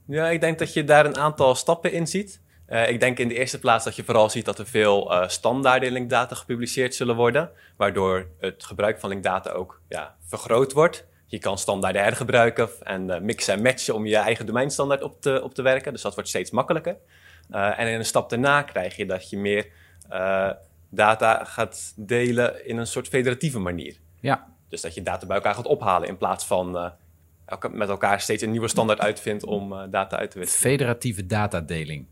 Ja, 0.09 0.29
ik 0.29 0.41
denk 0.41 0.59
dat 0.59 0.73
je 0.73 0.83
daar 0.83 1.05
een 1.05 1.17
aantal 1.17 1.55
stappen 1.55 1.91
in 1.91 2.07
ziet. 2.07 2.41
Eh, 2.65 2.89
ik 2.89 2.99
denk 2.99 3.17
in 3.17 3.27
de 3.27 3.33
eerste 3.35 3.59
plaats 3.59 3.85
dat 3.85 3.95
je 3.95 4.03
vooral 4.03 4.29
ziet 4.29 4.45
dat 4.45 4.59
er 4.59 4.65
veel 4.65 5.13
eh 5.13 5.27
standaarden 5.27 5.87
in 5.87 5.93
linkdata 5.93 6.35
gepubliceerd 6.35 6.95
zullen 6.95 7.15
worden, 7.15 7.51
waardoor 7.77 8.27
het 8.39 8.63
gebruik 8.63 8.99
van 8.99 9.09
linkdata 9.09 9.51
ook 9.51 9.81
ja, 9.87 10.15
vergroot 10.25 10.73
wordt. 10.73 11.07
Je 11.25 11.39
kan 11.39 11.57
standaarden 11.57 12.01
hergebruiken 12.01 12.69
en 12.83 13.09
eh, 13.09 13.21
mixen 13.21 13.53
en 13.53 13.61
matchen 13.61 13.95
om 13.95 14.05
je 14.05 14.15
eigen 14.15 14.45
domeinstandaard 14.45 15.01
op 15.01 15.21
te, 15.21 15.43
op 15.43 15.53
te 15.53 15.61
werken. 15.61 15.91
Dus 15.91 16.01
dat 16.01 16.13
wordt 16.13 16.29
steeds 16.29 16.51
makkelijker. 16.51 16.97
En 17.49 17.87
in 17.87 17.97
een 17.99 18.05
stap 18.05 18.29
daarna 18.29 18.61
krijg 18.61 18.95
je 18.95 19.05
dat 19.05 19.29
je 19.29 19.37
meer 19.37 19.67
data 20.89 21.43
gaat 21.43 21.93
delen 21.95 22.67
in 22.67 22.77
een 22.77 22.87
soort 22.87 23.07
federatieve 23.07 23.59
manier. 23.59 23.97
Ja, 24.19 24.47
Dus 24.69 24.81
dat 24.81 24.93
je 24.93 25.01
data 25.01 25.25
bij 25.25 25.35
elkaar 25.35 25.55
gaat 25.55 25.65
ophalen 25.65 26.07
in 26.07 26.17
plaats 26.17 26.45
van 26.45 26.93
met 27.71 27.89
elkaar 27.89 28.21
steeds 28.21 28.43
een 28.43 28.51
nieuwe 28.51 28.67
standaard 28.67 28.99
uitvindt 28.99 29.45
om 29.45 29.73
eh, 29.73 29.79
data 29.89 30.17
uit 30.17 30.31
te 30.31 30.39
wisselen. 30.39 30.71
federatieve 30.71 31.25
datadeling. 31.25 32.05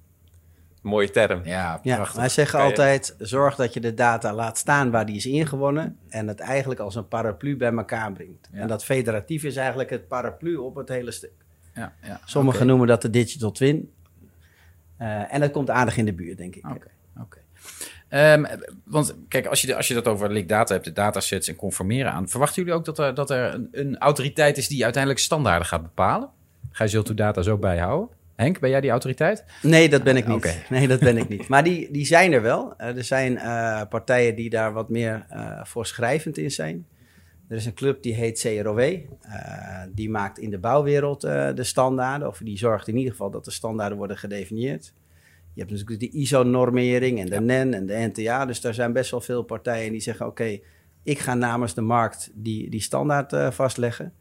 Mooie 0.82 1.10
term. 1.10 1.42
Ja, 1.44 1.80
Ja, 1.84 1.96
prachtig. 1.96 2.20
wij 2.20 2.30
zeggen 2.30 2.60
altijd: 2.60 3.16
zorg 3.20 3.56
dat 3.56 3.74
je 3.74 3.80
de 3.80 3.94
data 3.94 4.34
laat 4.34 4.58
staan 4.58 4.92
waar 4.92 5.06
die 5.06 5.16
is 5.16 5.26
ingewonnen 5.26 5.98
en 6.10 6.28
het 6.28 6.40
eigenlijk 6.40 6.80
als 6.80 6.96
een 6.96 7.08
paraplu 7.08 7.58
bij 7.58 7.72
elkaar 7.72 8.12
brengt. 8.12 8.50
Ja. 8.52 8.60
En 8.60 8.68
dat 8.68 8.84
federatief 8.84 9.44
is 9.44 9.56
eigenlijk 9.56 9.90
het 9.90 10.08
paraplu 10.08 10.56
op 10.56 10.76
het 10.76 10.90
hele 10.90 11.12
stuk. 11.12 11.32
Ja, 11.74 11.94
ja. 12.02 12.20
Sommigen 12.26 12.68
noemen 12.68 12.88
dat 12.88 13.02
de 13.02 13.10
digital 13.10 13.52
twin. 13.52 13.92
Eh, 14.98 15.34
en 15.34 15.40
dat 15.40 15.52
komt 15.52 15.70
aardig 15.70 15.98
in 15.98 16.06
de 16.06 16.14
buurt, 16.14 16.38
denk 16.38 16.56
ik. 16.56 16.66
Oké, 16.70 16.88
oké. 17.22 17.38
Ehm, 18.10 18.46
want 18.84 19.16
kijk, 19.28 19.46
als 19.46 19.62
je, 19.62 19.76
als 19.76 19.88
je 19.88 19.94
dat 19.94 20.08
over 20.08 20.32
leak 20.32 20.48
data 20.48 20.74
hebt, 20.74 20.86
de 20.86 20.94
datasets 20.94 21.48
en 21.48 21.56
conformeren 21.56 22.12
aan, 22.12 22.30
verwachten 22.30 22.62
jullie 22.62 22.78
ook 22.78 22.86
dat 22.86 23.00
er, 23.00 23.14
dat 23.14 23.30
er 23.30 23.54
een, 23.54 23.68
een 23.72 23.98
autoriteit 23.98 24.58
is 24.58 24.68
die 24.68 24.84
uiteindelijk 24.84 25.24
standaarden 25.24 25.68
gaat 25.68 25.82
bepalen? 25.82 26.30
Ga 26.72 26.84
je 26.84 26.90
zult 26.90 27.10
uw 27.10 27.16
data 27.16 27.42
zo 27.42 27.58
bijhouden? 27.58 28.10
Henk, 28.36 28.60
ben 28.60 28.70
jij 28.70 28.82
die 28.82 28.90
autoriteit? 28.90 29.44
Nee, 29.62 29.90
dat 29.90 30.04
ben 30.04 30.18
ik 30.18 30.28
niet. 30.28 30.36
Oké. 30.36 30.54
Nee, 30.70 30.88
dat 30.88 31.00
ben 31.00 31.18
ik 31.18 31.30
niet. 31.30 31.48
Maar 31.48 31.64
die, 31.64 31.92
die 31.92 32.06
zijn 32.06 32.32
er 32.32 32.42
wel. 32.42 32.74
Eh, 32.78 32.98
er 32.98 33.04
zijn 33.04 33.38
eh, 33.38 33.82
partijen 33.90 34.36
die 34.36 34.50
daar 34.50 34.74
wat 34.74 34.90
meer 34.90 35.26
eh 35.30 35.64
voorschrijvend 35.64 36.38
in 36.38 36.52
zijn. 36.52 36.86
Er 37.48 37.56
is 37.56 37.66
een 37.66 37.74
club 37.74 38.04
die 38.04 38.14
heet 38.14 38.40
CROW. 38.40 38.80
Eh, 38.80 39.02
die 39.90 40.10
maakt 40.10 40.40
in 40.40 40.50
de 40.50 40.58
bouwwereld 40.58 41.24
eh, 41.24 41.54
de 41.56 41.64
standaarden. 41.64 42.28
Of 42.28 42.38
die 42.38 42.58
zorgt 42.58 42.88
in 42.88 42.98
ieder 42.98 43.12
geval 43.12 43.30
dat 43.30 43.46
de 43.46 43.52
standaarden 43.52 43.98
worden 43.98 44.18
gedefinieerd. 44.18 44.94
Je 45.58 45.64
hebt 45.64 45.76
natuurlijk 45.76 46.00
de 46.00 46.18
ISO-normering 46.20 47.20
en 47.20 47.26
de 47.26 47.40
NEN 47.42 47.74
en 47.74 47.86
de 47.86 48.12
NTA. 48.14 48.46
Dus 48.46 48.62
daar 48.62 48.74
zijn 48.74 48.94
best 48.94 49.12
wel 49.12 49.22
veel 49.22 49.44
partijen 49.44 49.92
die 49.92 50.02
zeggen... 50.02 50.26
oké, 50.26 50.60
ik 51.04 51.20
ga 51.20 51.34
namens 51.34 51.74
de 51.74 51.82
markt 51.82 52.30
die, 52.34 52.70
die 52.70 52.82
standaard 52.82 53.34
eh, 53.34 53.52
vastleggen. 53.52 54.14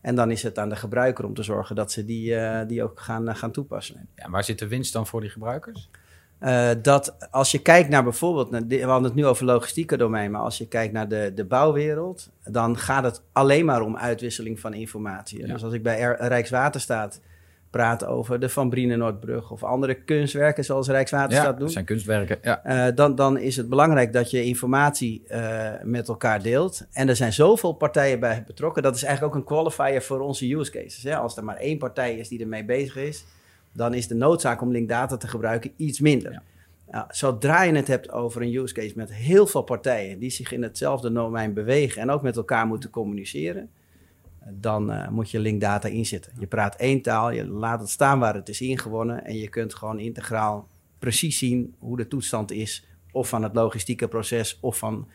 En 0.00 0.14
dan 0.14 0.30
is 0.30 0.42
het 0.42 0.58
aan 0.58 0.68
de 0.68 0.76
gebruiker 0.76 1.24
om 1.24 1.34
te 1.34 1.42
zorgen 1.42 1.76
dat 1.76 1.92
ze 1.92 2.04
die, 2.04 2.34
eh, 2.34 2.68
die 2.68 2.82
ook 2.82 3.00
gaan, 3.00 3.28
eh, 3.28 3.34
gaan 3.34 3.50
toepassen. 3.50 4.08
Ja, 4.16 4.30
waar 4.30 4.44
zit 4.44 4.58
de 4.58 4.68
winst 4.68 4.92
dan 4.92 5.06
voor 5.06 5.20
die 5.20 5.30
gebruikers? 5.30 5.90
Dat 6.82 7.30
als 7.30 7.50
je 7.50 7.62
kijkt 7.62 7.88
naar 7.88 8.02
bijvoorbeeld, 8.04 8.50
naar 8.50 8.66
de- 8.66 8.76
we 8.76 8.82
hadden 8.84 9.04
het 9.04 9.14
nu 9.14 9.26
over 9.26 9.44
logistieke 9.44 9.96
domein, 9.96 10.30
maar 10.30 10.40
als 10.40 10.58
je 10.58 10.68
kijkt 10.68 10.92
naar 10.92 11.08
de, 11.08 11.32
de 11.34 11.44
bouwwereld, 11.44 12.30
dan 12.44 12.78
gaat 12.78 13.04
het 13.04 13.22
alleen 13.32 13.64
maar 13.64 13.82
om 13.82 13.96
uitwisseling 13.96 14.60
van 14.60 14.74
informatie. 14.74 15.38
Ja. 15.46 15.52
Dus 15.52 15.64
als 15.64 15.72
ik 15.72 15.82
bij 15.82 16.00
Rijkswaterstaat 16.18 17.20
praat 17.70 18.04
over 18.04 18.40
de 18.40 18.48
Van 18.48 18.70
Brienenoordbrug 18.70 19.50
of 19.50 19.64
andere 19.64 19.94
kunstwerken 19.94 20.64
zoals 20.64 20.88
Rijkswaterstaat 20.88 21.44
Ja, 21.44 21.52
doen. 21.52 21.60
dat 21.60 21.72
zijn 21.72 21.84
kunstwerken. 21.84 22.38
Ja. 22.42 22.64
Eh, 22.64 22.94
dan, 22.94 23.14
dan 23.14 23.38
is 23.38 23.56
het 23.56 23.68
belangrijk 23.68 24.12
dat 24.12 24.30
je 24.30 24.44
informatie 24.44 25.22
eh, 25.26 25.70
met 25.82 26.08
elkaar 26.08 26.42
deelt. 26.42 26.86
En 26.92 27.08
er 27.08 27.16
zijn 27.16 27.32
zoveel 27.32 27.72
partijen 27.72 28.20
bij 28.20 28.44
betrokken. 28.46 28.82
Dat 28.82 28.96
is 28.96 29.02
eigenlijk 29.02 29.34
ook 29.34 29.40
een 29.40 29.46
qualifier 29.46 30.02
voor 30.02 30.20
onze 30.20 30.54
use 30.54 30.70
cases. 30.70 31.02
Hè? 31.02 31.16
Als 31.16 31.36
er 31.36 31.44
maar 31.44 31.56
één 31.56 31.78
partij 31.78 32.16
is 32.16 32.28
die 32.28 32.40
ermee 32.40 32.64
bezig 32.64 32.96
is, 32.96 33.24
dan 33.72 33.94
is 33.94 34.08
de 34.08 34.14
noodzaak 34.14 34.60
om 34.62 34.72
linkdata 34.72 35.16
te 35.16 35.28
gebruiken 35.28 35.70
iets 35.76 36.00
minder. 36.00 36.32
Ja. 36.32 36.42
Nou, 36.90 37.04
zodra 37.08 37.62
je 37.62 37.72
het 37.72 37.86
hebt 37.86 38.10
over 38.10 38.42
een 38.42 38.54
use 38.54 38.74
case 38.74 38.92
met 38.96 39.12
heel 39.14 39.46
veel 39.46 39.62
partijen 39.62 40.18
die 40.18 40.30
zich 40.30 40.52
in 40.52 40.62
hetzelfde 40.62 41.12
domein 41.12 41.54
bewegen 41.54 42.02
en 42.02 42.10
ook 42.10 42.22
met 42.22 42.36
elkaar 42.36 42.66
moeten 42.66 42.90
communiceren, 42.90 43.70
dan 44.46 44.92
eh, 44.92 45.08
moet 45.08 45.30
je 45.30 45.38
linkdata 45.38 45.88
inzetten. 45.88 46.32
Je 46.38 46.46
praat 46.46 46.76
één 46.76 47.02
taal, 47.02 47.30
je 47.30 47.46
laat 47.46 47.80
het 47.80 47.90
staan 47.90 48.18
waar 48.18 48.34
het 48.34 48.48
is 48.48 48.60
ingewonnen 48.60 49.24
en 49.24 49.36
je 49.36 49.48
kunt 49.48 49.74
gewoon 49.74 49.98
integraal 49.98 50.68
precies 50.98 51.38
zien 51.38 51.74
hoe 51.78 51.96
de 51.96 52.08
toestand 52.08 52.50
is, 52.50 52.86
of 53.12 53.28
van 53.28 53.42
het 53.42 53.54
logistieke 53.54 54.08
proces 54.08 54.58
of 54.60 54.78
van, 54.78 55.08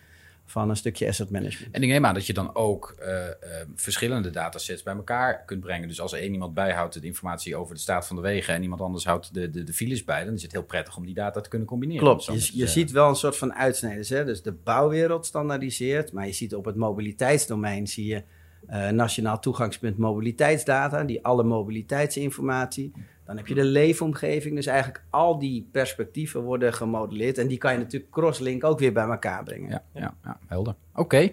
van 0.45 0.69
een 0.69 0.75
stukje 0.75 1.07
asset 1.07 1.29
management. 1.29 1.75
En 1.75 1.83
ik 1.83 1.89
neem 1.89 2.05
aan 2.05 2.13
dat 2.13 2.25
je 2.25 2.33
dan 2.33 2.55
ook 2.55 2.95
eh, 2.99 3.27
eh, 3.27 3.33
verschillende 3.75 4.29
datasets 4.29 4.83
bij 4.83 4.95
elkaar 4.95 5.45
kunt 5.45 5.59
brengen. 5.59 5.87
Dus 5.87 6.01
als 6.01 6.13
er 6.13 6.19
één 6.19 6.31
iemand 6.31 6.53
bijhoudt 6.53 7.01
de 7.01 7.07
informatie 7.07 7.55
over 7.55 7.75
de 7.75 7.81
staat 7.81 8.07
van 8.07 8.15
de 8.15 8.21
wegen 8.21 8.53
en 8.53 8.61
iemand 8.61 8.81
anders 8.81 9.05
houdt 9.05 9.33
de, 9.33 9.49
de, 9.49 9.63
de 9.63 9.73
files 9.73 10.03
bij, 10.03 10.25
dan 10.25 10.33
is 10.33 10.41
het 10.41 10.51
heel 10.51 10.63
prettig 10.63 10.97
om 10.97 11.05
die 11.05 11.13
data 11.13 11.41
te 11.41 11.49
kunnen 11.49 11.67
combineren. 11.67 12.03
Klopt, 12.03 12.25
je, 12.25 12.57
je 12.57 12.67
ziet 12.67 12.91
wel 12.91 13.09
een 13.09 13.15
soort 13.15 13.37
van 13.37 13.53
uitsnijden. 13.53 14.17
Hè? 14.17 14.25
Dus 14.25 14.41
de 14.41 14.51
bouwwereld 14.51 15.25
standaardiseert, 15.25 16.11
maar 16.11 16.25
je 16.25 16.33
ziet 16.33 16.55
op 16.55 16.65
het 16.65 16.75
mobiliteitsdomein 16.75 17.87
zie 17.87 18.05
je 18.05 18.23
eh, 18.67 18.89
nationaal 18.89 19.39
toegangspunt 19.39 19.97
mobiliteitsdata, 19.97 21.03
die 21.03 21.25
alle 21.25 21.43
mobiliteitsinformatie. 21.43 22.91
Dan 23.25 23.37
heb 23.37 23.47
je 23.47 23.53
de 23.53 23.63
leefomgeving, 23.63 24.55
dus 24.55 24.65
eigenlijk 24.65 25.03
al 25.09 25.39
die 25.39 25.69
perspectieven 25.71 26.41
worden 26.41 26.73
gemodelleerd 26.73 27.37
en 27.37 27.47
die 27.47 27.57
kan 27.57 27.71
je 27.71 27.77
natuurlijk 27.77 28.11
crosslink 28.11 28.63
ook 28.63 28.79
weer 28.79 28.93
bij 28.93 29.03
elkaar 29.03 29.43
brengen. 29.43 29.69
Ja, 29.69 29.83
ja, 29.93 30.13
ja 30.23 30.39
helder. 30.47 30.75
Oké. 30.95 31.31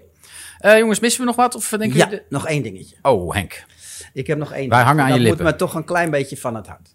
Eh, 0.59 0.79
jongens, 0.79 1.01
missen 1.01 1.21
we 1.21 1.27
nog 1.27 1.37
wat? 1.37 1.55
Of 1.55 1.69
denken 1.69 1.99
Ja, 1.99 2.11
nog 2.29 2.47
één 2.47 2.63
dingetje. 2.63 2.97
Oh, 3.03 3.35
Henk. 3.35 3.65
Ik 4.13 4.27
heb 4.27 4.39
nog 4.39 4.53
één. 4.53 4.69
Wij 4.69 4.83
hangen 4.83 5.03
aan 5.03 5.09
dat 5.09 5.17
je 5.17 5.23
moet 5.23 5.29
lippen. 5.29 5.53
me 5.53 5.57
toch 5.57 5.75
een 5.75 5.85
klein 5.85 6.11
beetje 6.11 6.37
van 6.37 6.55
het 6.55 6.67
hart. 6.67 6.95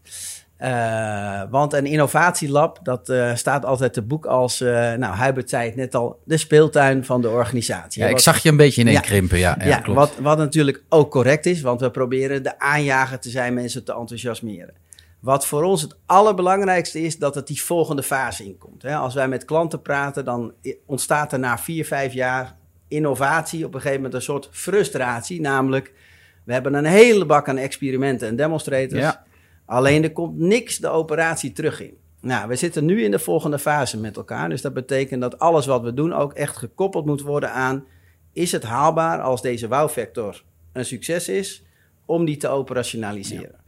Eh, 0.57 1.41
want 1.49 1.73
een 1.73 1.85
innovatielab, 1.85 2.79
dat 2.83 3.09
eh, 3.09 3.35
staat 3.35 3.65
altijd 3.65 3.93
te 3.93 4.01
boek 4.01 4.25
als, 4.25 4.61
eh, 4.61 4.93
nou, 4.93 5.15
Hubert 5.17 5.49
zei 5.49 5.65
het 5.65 5.75
net 5.75 5.95
al, 5.95 6.19
de 6.25 6.37
speeltuin 6.37 7.05
van 7.05 7.21
de 7.21 7.29
organisatie. 7.29 8.01
Ja, 8.01 8.07
ik 8.09 8.19
zag 8.19 8.37
je 8.37 8.49
een 8.49 8.57
beetje 8.57 8.81
ineen 8.81 8.93
Ja. 8.93 8.99
krimpen. 8.99 9.37
Ja, 9.37 9.55
ja, 9.59 9.65
ja, 9.65 9.79
klopt. 9.79 9.99
wat, 9.99 10.13
wat 10.21 10.37
natuurlijk 10.37 10.83
ook 10.89 11.11
correct 11.11 11.45
is, 11.45 11.61
want 11.61 11.79
we 11.81 11.91
proberen 11.91 12.43
de 12.43 12.59
aanjager 12.59 13.19
te 13.19 13.29
zijn, 13.29 13.53
mensen 13.53 13.83
te 13.83 13.93
enthousiasmeren. 13.93 14.73
Wat 15.19 15.47
voor 15.47 15.63
ons 15.63 15.81
het 15.81 15.97
allerbelangrijkste 16.05 17.01
is, 17.01 17.17
dat 17.17 17.35
het 17.35 17.47
die 17.47 17.61
volgende 17.61 18.03
fase 18.03 18.43
inkomt. 18.43 18.81
Hè, 18.81 18.95
als 18.95 19.13
wij 19.13 19.27
met 19.27 19.45
klanten 19.45 19.81
praten, 19.81 20.25
dan 20.25 20.53
ontstaat 20.85 21.33
er 21.33 21.39
na 21.39 21.57
vier, 21.57 21.85
vijf 21.85 22.13
jaar 22.13 22.55
innovatie 22.87 23.65
op 23.65 23.73
een 23.73 23.79
gegeven 23.81 24.01
moment 24.01 24.13
een 24.13 24.21
soort 24.21 24.49
frustratie. 24.51 25.41
Namelijk, 25.41 25.93
we 26.43 26.53
hebben 26.53 26.73
een 26.73 26.85
hele 26.85 27.25
bak 27.25 27.49
aan 27.49 27.57
experimenten 27.57 28.27
en 28.27 28.35
demonstrators. 28.35 29.01
Ja. 29.01 29.24
Alleen 29.65 30.03
er 30.03 30.11
komt 30.11 30.37
niks 30.37 30.77
de 30.77 30.87
operatie 30.87 31.51
terug 31.51 31.81
in. 31.81 31.97
Nou, 32.21 32.47
we 32.47 32.55
zitten 32.55 32.85
nu 32.85 33.03
in 33.03 33.11
de 33.11 33.19
volgende 33.19 33.59
fase 33.59 33.99
met 33.99 34.17
elkaar. 34.17 34.49
Dus 34.49 34.61
dat 34.61 34.73
betekent 34.73 35.21
dat 35.21 35.39
alles 35.39 35.65
wat 35.65 35.81
we 35.81 35.93
doen 35.93 36.13
ook 36.13 36.33
echt 36.33 36.57
gekoppeld 36.57 37.05
moet 37.05 37.21
worden 37.21 37.51
aan... 37.51 37.85
is 38.33 38.51
het 38.51 38.63
haalbaar 38.63 39.21
als 39.21 39.41
deze 39.41 39.67
wow-factor 39.67 40.43
een 40.73 40.85
succes 40.85 41.29
is... 41.29 41.65
om 42.05 42.25
die 42.25 42.37
te 42.37 42.47
operationaliseren. 42.47 43.63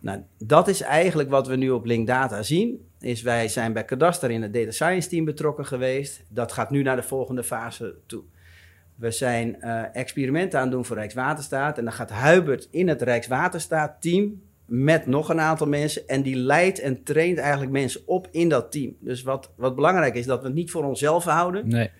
Nou, 0.00 0.22
dat 0.38 0.68
is 0.68 0.80
eigenlijk 0.80 1.30
wat 1.30 1.46
we 1.46 1.56
nu 1.56 1.70
op 1.70 1.84
Linkdata 1.84 2.42
zien. 2.42 2.88
Is 3.00 3.22
wij 3.22 3.48
zijn 3.48 3.72
bij 3.72 3.84
Kadaster 3.84 4.30
in 4.30 4.42
het 4.42 4.54
data 4.54 4.70
science 4.70 5.08
team 5.08 5.24
betrokken 5.24 5.66
geweest. 5.66 6.22
Dat 6.28 6.52
gaat 6.52 6.70
nu 6.70 6.82
naar 6.82 6.96
de 6.96 7.02
volgende 7.02 7.44
fase 7.44 7.94
toe. 8.06 8.22
We 8.94 9.10
zijn 9.10 9.60
eh, 9.60 9.82
experimenten 9.92 10.58
aan 10.58 10.64
het 10.64 10.74
doen 10.74 10.84
voor 10.84 10.96
Rijkswaterstaat. 10.96 11.78
En 11.78 11.84
dan 11.84 11.92
gaat 11.92 12.12
Hubert 12.12 12.68
in 12.70 12.88
het 12.88 13.02
Rijkswaterstaat 13.02 13.96
team 14.00 14.42
met 14.70 15.06
nog 15.06 15.28
een 15.28 15.40
aantal 15.40 15.66
mensen. 15.66 16.08
En 16.08 16.22
die 16.22 16.36
leidt 16.36 16.80
en 16.80 17.02
traint 17.02 17.38
eigenlijk 17.38 17.72
mensen 17.72 18.00
op 18.06 18.28
in 18.30 18.48
dat 18.48 18.72
team. 18.72 18.96
Dus 19.00 19.22
wat, 19.22 19.50
wat 19.56 19.74
belangrijk 19.74 20.14
is, 20.14 20.26
dat 20.26 20.40
we 20.40 20.46
het 20.46 20.54
niet 20.54 20.70
voor 20.70 20.84
onszelf 20.84 21.24
houden. 21.24 21.68
Nee. 21.68 21.90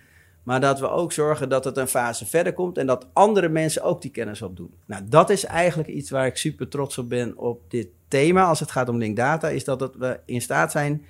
Maar 0.43 0.61
dat 0.61 0.81
we 0.81 0.89
ook 0.89 1.13
zorgen 1.13 1.49
dat 1.49 1.65
het 1.65 1.77
een 1.77 1.89
fase 1.89 2.27
verder 2.27 2.53
komt. 2.53 2.79
En 2.79 2.87
dat 2.87 3.07
andere 3.13 3.49
mensen 3.49 3.83
ook 3.83 4.03
die 4.03 4.11
kennis 4.11 4.43
opdoen. 4.43 4.75
Nou, 4.87 5.03
dat 5.09 5.31
is 5.31 5.45
eigenlijk 5.45 5.89
iets 5.89 6.11
waar 6.11 6.27
ik 6.27 6.37
super 6.37 6.69
trots 6.69 6.99
op 6.99 7.09
ben 7.09 7.39
op 7.39 7.61
dit 7.69 7.89
thema. 8.09 8.45
Als 8.45 8.61
het 8.61 8.71
gaat 8.71 8.89
om 8.89 8.99
linkdata. 8.99 9.49
Is 9.49 9.65
dat 9.65 9.81
het, 9.81 9.97
we 9.97 10.21
in 10.25 10.41
staat 10.41 10.73
zijn 10.73 11.05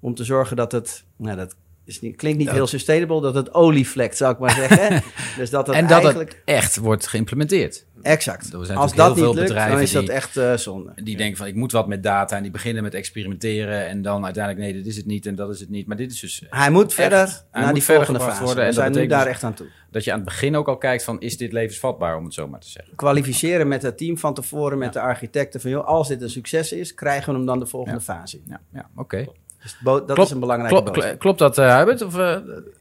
om 0.00 0.14
te 0.14 0.24
zorgen 0.24 0.56
dat 0.56 0.72
het... 0.72 1.04
Nou, 1.16 1.36
dat 1.36 1.56
is 1.86 2.00
niet, 2.00 2.16
klinkt 2.16 2.38
niet 2.38 2.50
heel 2.50 2.66
sustainable. 2.66 3.20
Dat 3.20 3.34
het 3.34 3.54
olievlekt, 3.54 4.16
zou 4.16 4.32
ik 4.32 4.38
maar 4.38 4.50
zeggen. 4.50 5.02
dus 5.38 5.50
dat 5.50 5.66
het 5.66 5.76
En 5.76 5.86
dat 5.86 6.02
eigenlijk... 6.02 6.30
het 6.30 6.42
echt 6.44 6.76
wordt 6.76 7.06
geïmplementeerd. 7.06 7.84
Exact. 8.02 8.52
Er 8.52 8.66
zijn 8.66 8.78
Als 8.78 8.94
dat 8.94 9.06
heel 9.06 9.14
niet 9.14 9.24
veel 9.24 9.34
lukt, 9.34 9.46
bedrijven 9.46 9.72
dan 9.74 9.82
is 9.82 9.92
dat 9.92 10.02
die- 10.02 10.12
echt 10.12 10.36
eh, 10.36 10.54
zonde. 10.56 10.92
Die 11.02 11.16
denken 11.16 11.36
van 11.36 11.46
ik 11.46 11.54
moet 11.54 11.72
wat 11.72 11.86
met 11.88 12.02
data 12.02 12.36
en 12.36 12.42
die 12.42 12.50
beginnen 12.50 12.82
met 12.82 12.94
experimenteren 12.94 13.86
en 13.86 14.02
dan 14.02 14.24
uiteindelijk 14.24 14.64
nee, 14.64 14.74
dit 14.82 14.86
is 14.86 14.96
het 14.96 15.06
niet 15.06 15.26
en 15.26 15.34
dat 15.34 15.50
is 15.50 15.60
het 15.60 15.68
niet. 15.70 15.86
Maar 15.86 15.96
dit 15.96 16.12
is 16.12 16.20
dus 16.20 16.42
Hij 16.50 16.70
moet 16.70 16.94
verder 16.94 17.18
hij 17.18 17.36
naar 17.52 17.64
moet 17.64 17.74
die 17.74 17.82
verder 17.82 18.04
volgende 18.06 18.30
fase. 18.30 18.44
worden 18.44 18.56
We 18.56 18.60
en 18.70 18.74
dat 18.74 18.82
zijn 18.84 18.92
nu 18.92 19.06
daar 19.06 19.24
dus- 19.24 19.32
echt 19.32 19.42
aan 19.44 19.54
toe. 19.54 19.66
dat 19.90 20.04
je 20.04 20.10
aan 20.12 20.16
het 20.18 20.26
begin 20.28 20.56
ook 20.56 20.68
al 20.68 20.76
kijkt 20.78 21.04
van 21.04 21.20
is 21.20 21.36
dit 21.36 21.52
levensvatbaar 21.52 22.16
om 22.16 22.24
het 22.24 22.34
zo 22.34 22.48
maar 22.48 22.60
te 22.60 22.70
zeggen. 22.70 22.94
Kwalificeren 22.96 23.68
met 23.68 23.82
het 23.82 23.98
team 23.98 24.18
van 24.18 24.34
tevoren, 24.34 24.78
met 24.78 24.92
de 24.92 25.00
architecten. 25.00 25.60
Van 25.60 25.70
joh, 25.70 25.86
als 25.86 26.08
dit 26.08 26.22
een 26.22 26.30
succes 26.30 26.72
is, 26.72 26.94
krijgen 26.94 27.30
we 27.32 27.36
hem 27.36 27.46
dan 27.46 27.58
de 27.58 27.66
volgende 27.66 28.00
fase 28.00 28.36
in. 28.36 28.42
Ja, 28.48 28.60
ja 28.72 28.88
oké. 28.96 29.26
Dus 29.66 29.76
dat 29.84 30.04
Klopt- 30.04 30.20
is 30.20 30.30
een 30.30 30.40
belangrijke 30.40 30.74
Klopt, 30.76 30.92
boodschap. 30.92 31.12
kl- 31.12 31.18
klopt 31.18 31.38
dat 31.38 31.58
uh, 31.58 31.76
Hubert? 31.78 32.02
Of, 32.02 32.16
uh, 32.18 32.36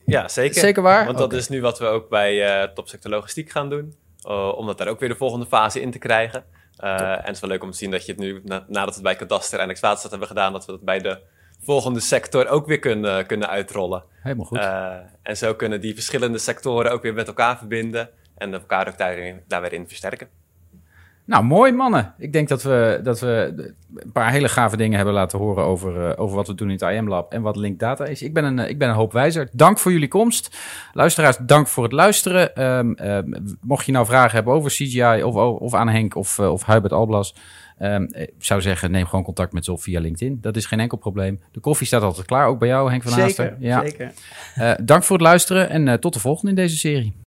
Ja, 0.06 0.28
zeker. 0.28 0.60
Zeker 0.60 0.82
waar? 0.84 1.06
Want 1.06 1.18
dat 1.18 1.34
is 1.34 1.48
nu 1.50 1.62
wat 1.62 1.80
we 1.80 1.86
ook 1.86 2.10
bij 2.10 2.62
uh, 2.64 2.74
topsector 2.74 3.12
logistiek 3.12 3.52
gaan 3.52 3.70
doen. 3.70 3.96
Uh, 4.28 4.58
om 4.58 4.66
dat 4.66 4.78
daar 4.78 4.88
ook 4.88 5.00
weer 5.00 5.10
de 5.10 5.16
volgende 5.16 5.46
fase 5.46 5.82
in 5.82 5.92
te 5.92 5.98
krijgen. 6.00 6.44
Uh, 6.84 7.02
en 7.02 7.24
het 7.24 7.36
is 7.36 7.40
wel 7.40 7.50
leuk 7.50 7.64
om 7.64 7.72
te 7.72 7.78
zien 7.78 7.92
dat 7.92 8.06
je 8.06 8.12
het 8.12 8.22
nu, 8.22 8.42
na, 8.44 8.66
nadat 8.68 8.88
we 8.88 8.94
het 8.94 9.04
bij 9.04 9.16
Kadaster 9.16 9.60
en 9.60 9.66
Rijkswaterstaat 9.66 10.10
hebben 10.12 10.28
gedaan, 10.28 10.52
dat 10.54 10.66
we 10.66 10.72
dat 10.72 10.82
bij 10.82 11.00
de 11.00 11.20
volgende 11.64 12.00
sector 12.00 12.48
ook 12.48 12.66
weer 12.68 12.80
kunnen, 12.80 13.26
kunnen 13.26 13.50
uitrollen. 13.50 14.04
Helemaal 14.22 14.46
goed. 14.46 14.58
Uh, 14.58 14.94
en 15.22 15.38
zo 15.38 15.54
kunnen 15.56 15.82
die 15.82 15.94
verschillende 15.94 16.38
sectoren 16.38 16.92
ook 16.92 17.02
weer 17.02 17.14
met 17.14 17.28
elkaar 17.28 17.58
verbinden 17.58 18.10
en 18.38 18.54
elkaar 18.54 18.88
ook 18.88 18.98
daarin, 18.98 19.42
daar 19.48 19.62
weer 19.62 19.74
in 19.74 19.88
versterken. 19.88 20.28
Nou, 21.26 21.44
mooi 21.44 21.72
mannen. 21.72 22.14
Ik 22.18 22.34
denk 22.34 22.48
dat 22.48 22.64
we, 22.64 23.00
dat 23.04 23.20
we 23.20 23.54
een 23.96 24.12
paar 24.12 24.32
hele 24.32 24.50
gave 24.50 24.78
dingen 24.78 24.96
hebben 24.96 25.14
laten 25.14 25.40
horen 25.40 25.64
over, 25.64 26.10
uh, 26.10 26.12
over 26.16 26.36
wat 26.36 26.48
we 26.48 26.56
doen 26.56 26.70
in 26.70 26.78
het 26.82 26.92
IM 26.92 27.08
Lab 27.08 27.32
en 27.32 27.42
wat 27.42 27.56
Link 27.56 27.80
Data 27.80 28.06
is. 28.06 28.22
Ik 28.22 28.34
ben 28.34 28.44
een, 28.44 28.60
ik 28.60 28.78
ben 28.78 28.90
een 28.90 28.96
hoop 28.96 29.12
wijzer. 29.12 29.50
Dank 29.52 29.80
voor 29.80 29.92
jullie 29.92 30.08
komst. 30.08 30.58
Luisteraars, 30.94 31.38
dank 31.42 31.68
voor 31.68 31.84
het 31.84 31.92
luisteren. 31.92 32.64
Um, 32.64 32.96
um, 33.02 33.58
mocht 33.62 33.86
je 33.86 33.92
nou 33.92 34.06
vragen 34.06 34.36
hebben 34.36 34.54
over 34.54 34.72
CGI 34.72 35.24
of, 35.24 35.36
of 35.36 35.74
aan 35.74 35.90
Henk 35.90 36.16
of, 36.16 36.38
uh, 36.38 36.52
of 36.52 36.66
Hubert 36.66 36.94
Alblas, 36.94 37.36
um, 37.80 38.08
ik 38.12 38.34
zou 38.38 38.62
zeggen, 38.62 38.92
neem 38.92 39.06
gewoon 39.06 39.24
contact 39.24 39.54
met 39.54 39.66
ze 39.66 39.72
op 39.72 39.82
via 39.82 40.00
LinkedIn. 40.00 40.38
Dat 40.42 40.56
is 40.56 40.66
geen 40.66 40.80
enkel 40.80 40.98
probleem. 40.98 41.40
De 41.52 41.60
koffie 41.60 41.88
staat 41.88 42.02
altijd 42.02 42.28
klaar, 42.28 42.48
ook 42.48 42.60
bij 42.60 42.68
jou, 42.68 42.90
Henk 42.90 43.04
van 43.04 43.12
zeker, 43.12 43.26
Haaster. 43.26 43.56
Ja. 43.60 43.82
Zeker. 43.82 44.12
Uh, 44.58 44.74
dank 44.84 45.04
voor 45.04 45.18
het 45.18 45.26
luisteren 45.26 45.70
en 45.70 46.00
tot 46.00 46.14
de 46.14 46.20
volgende 46.20 46.50
in 46.50 46.56
deze 46.56 46.78
serie. 46.78 47.25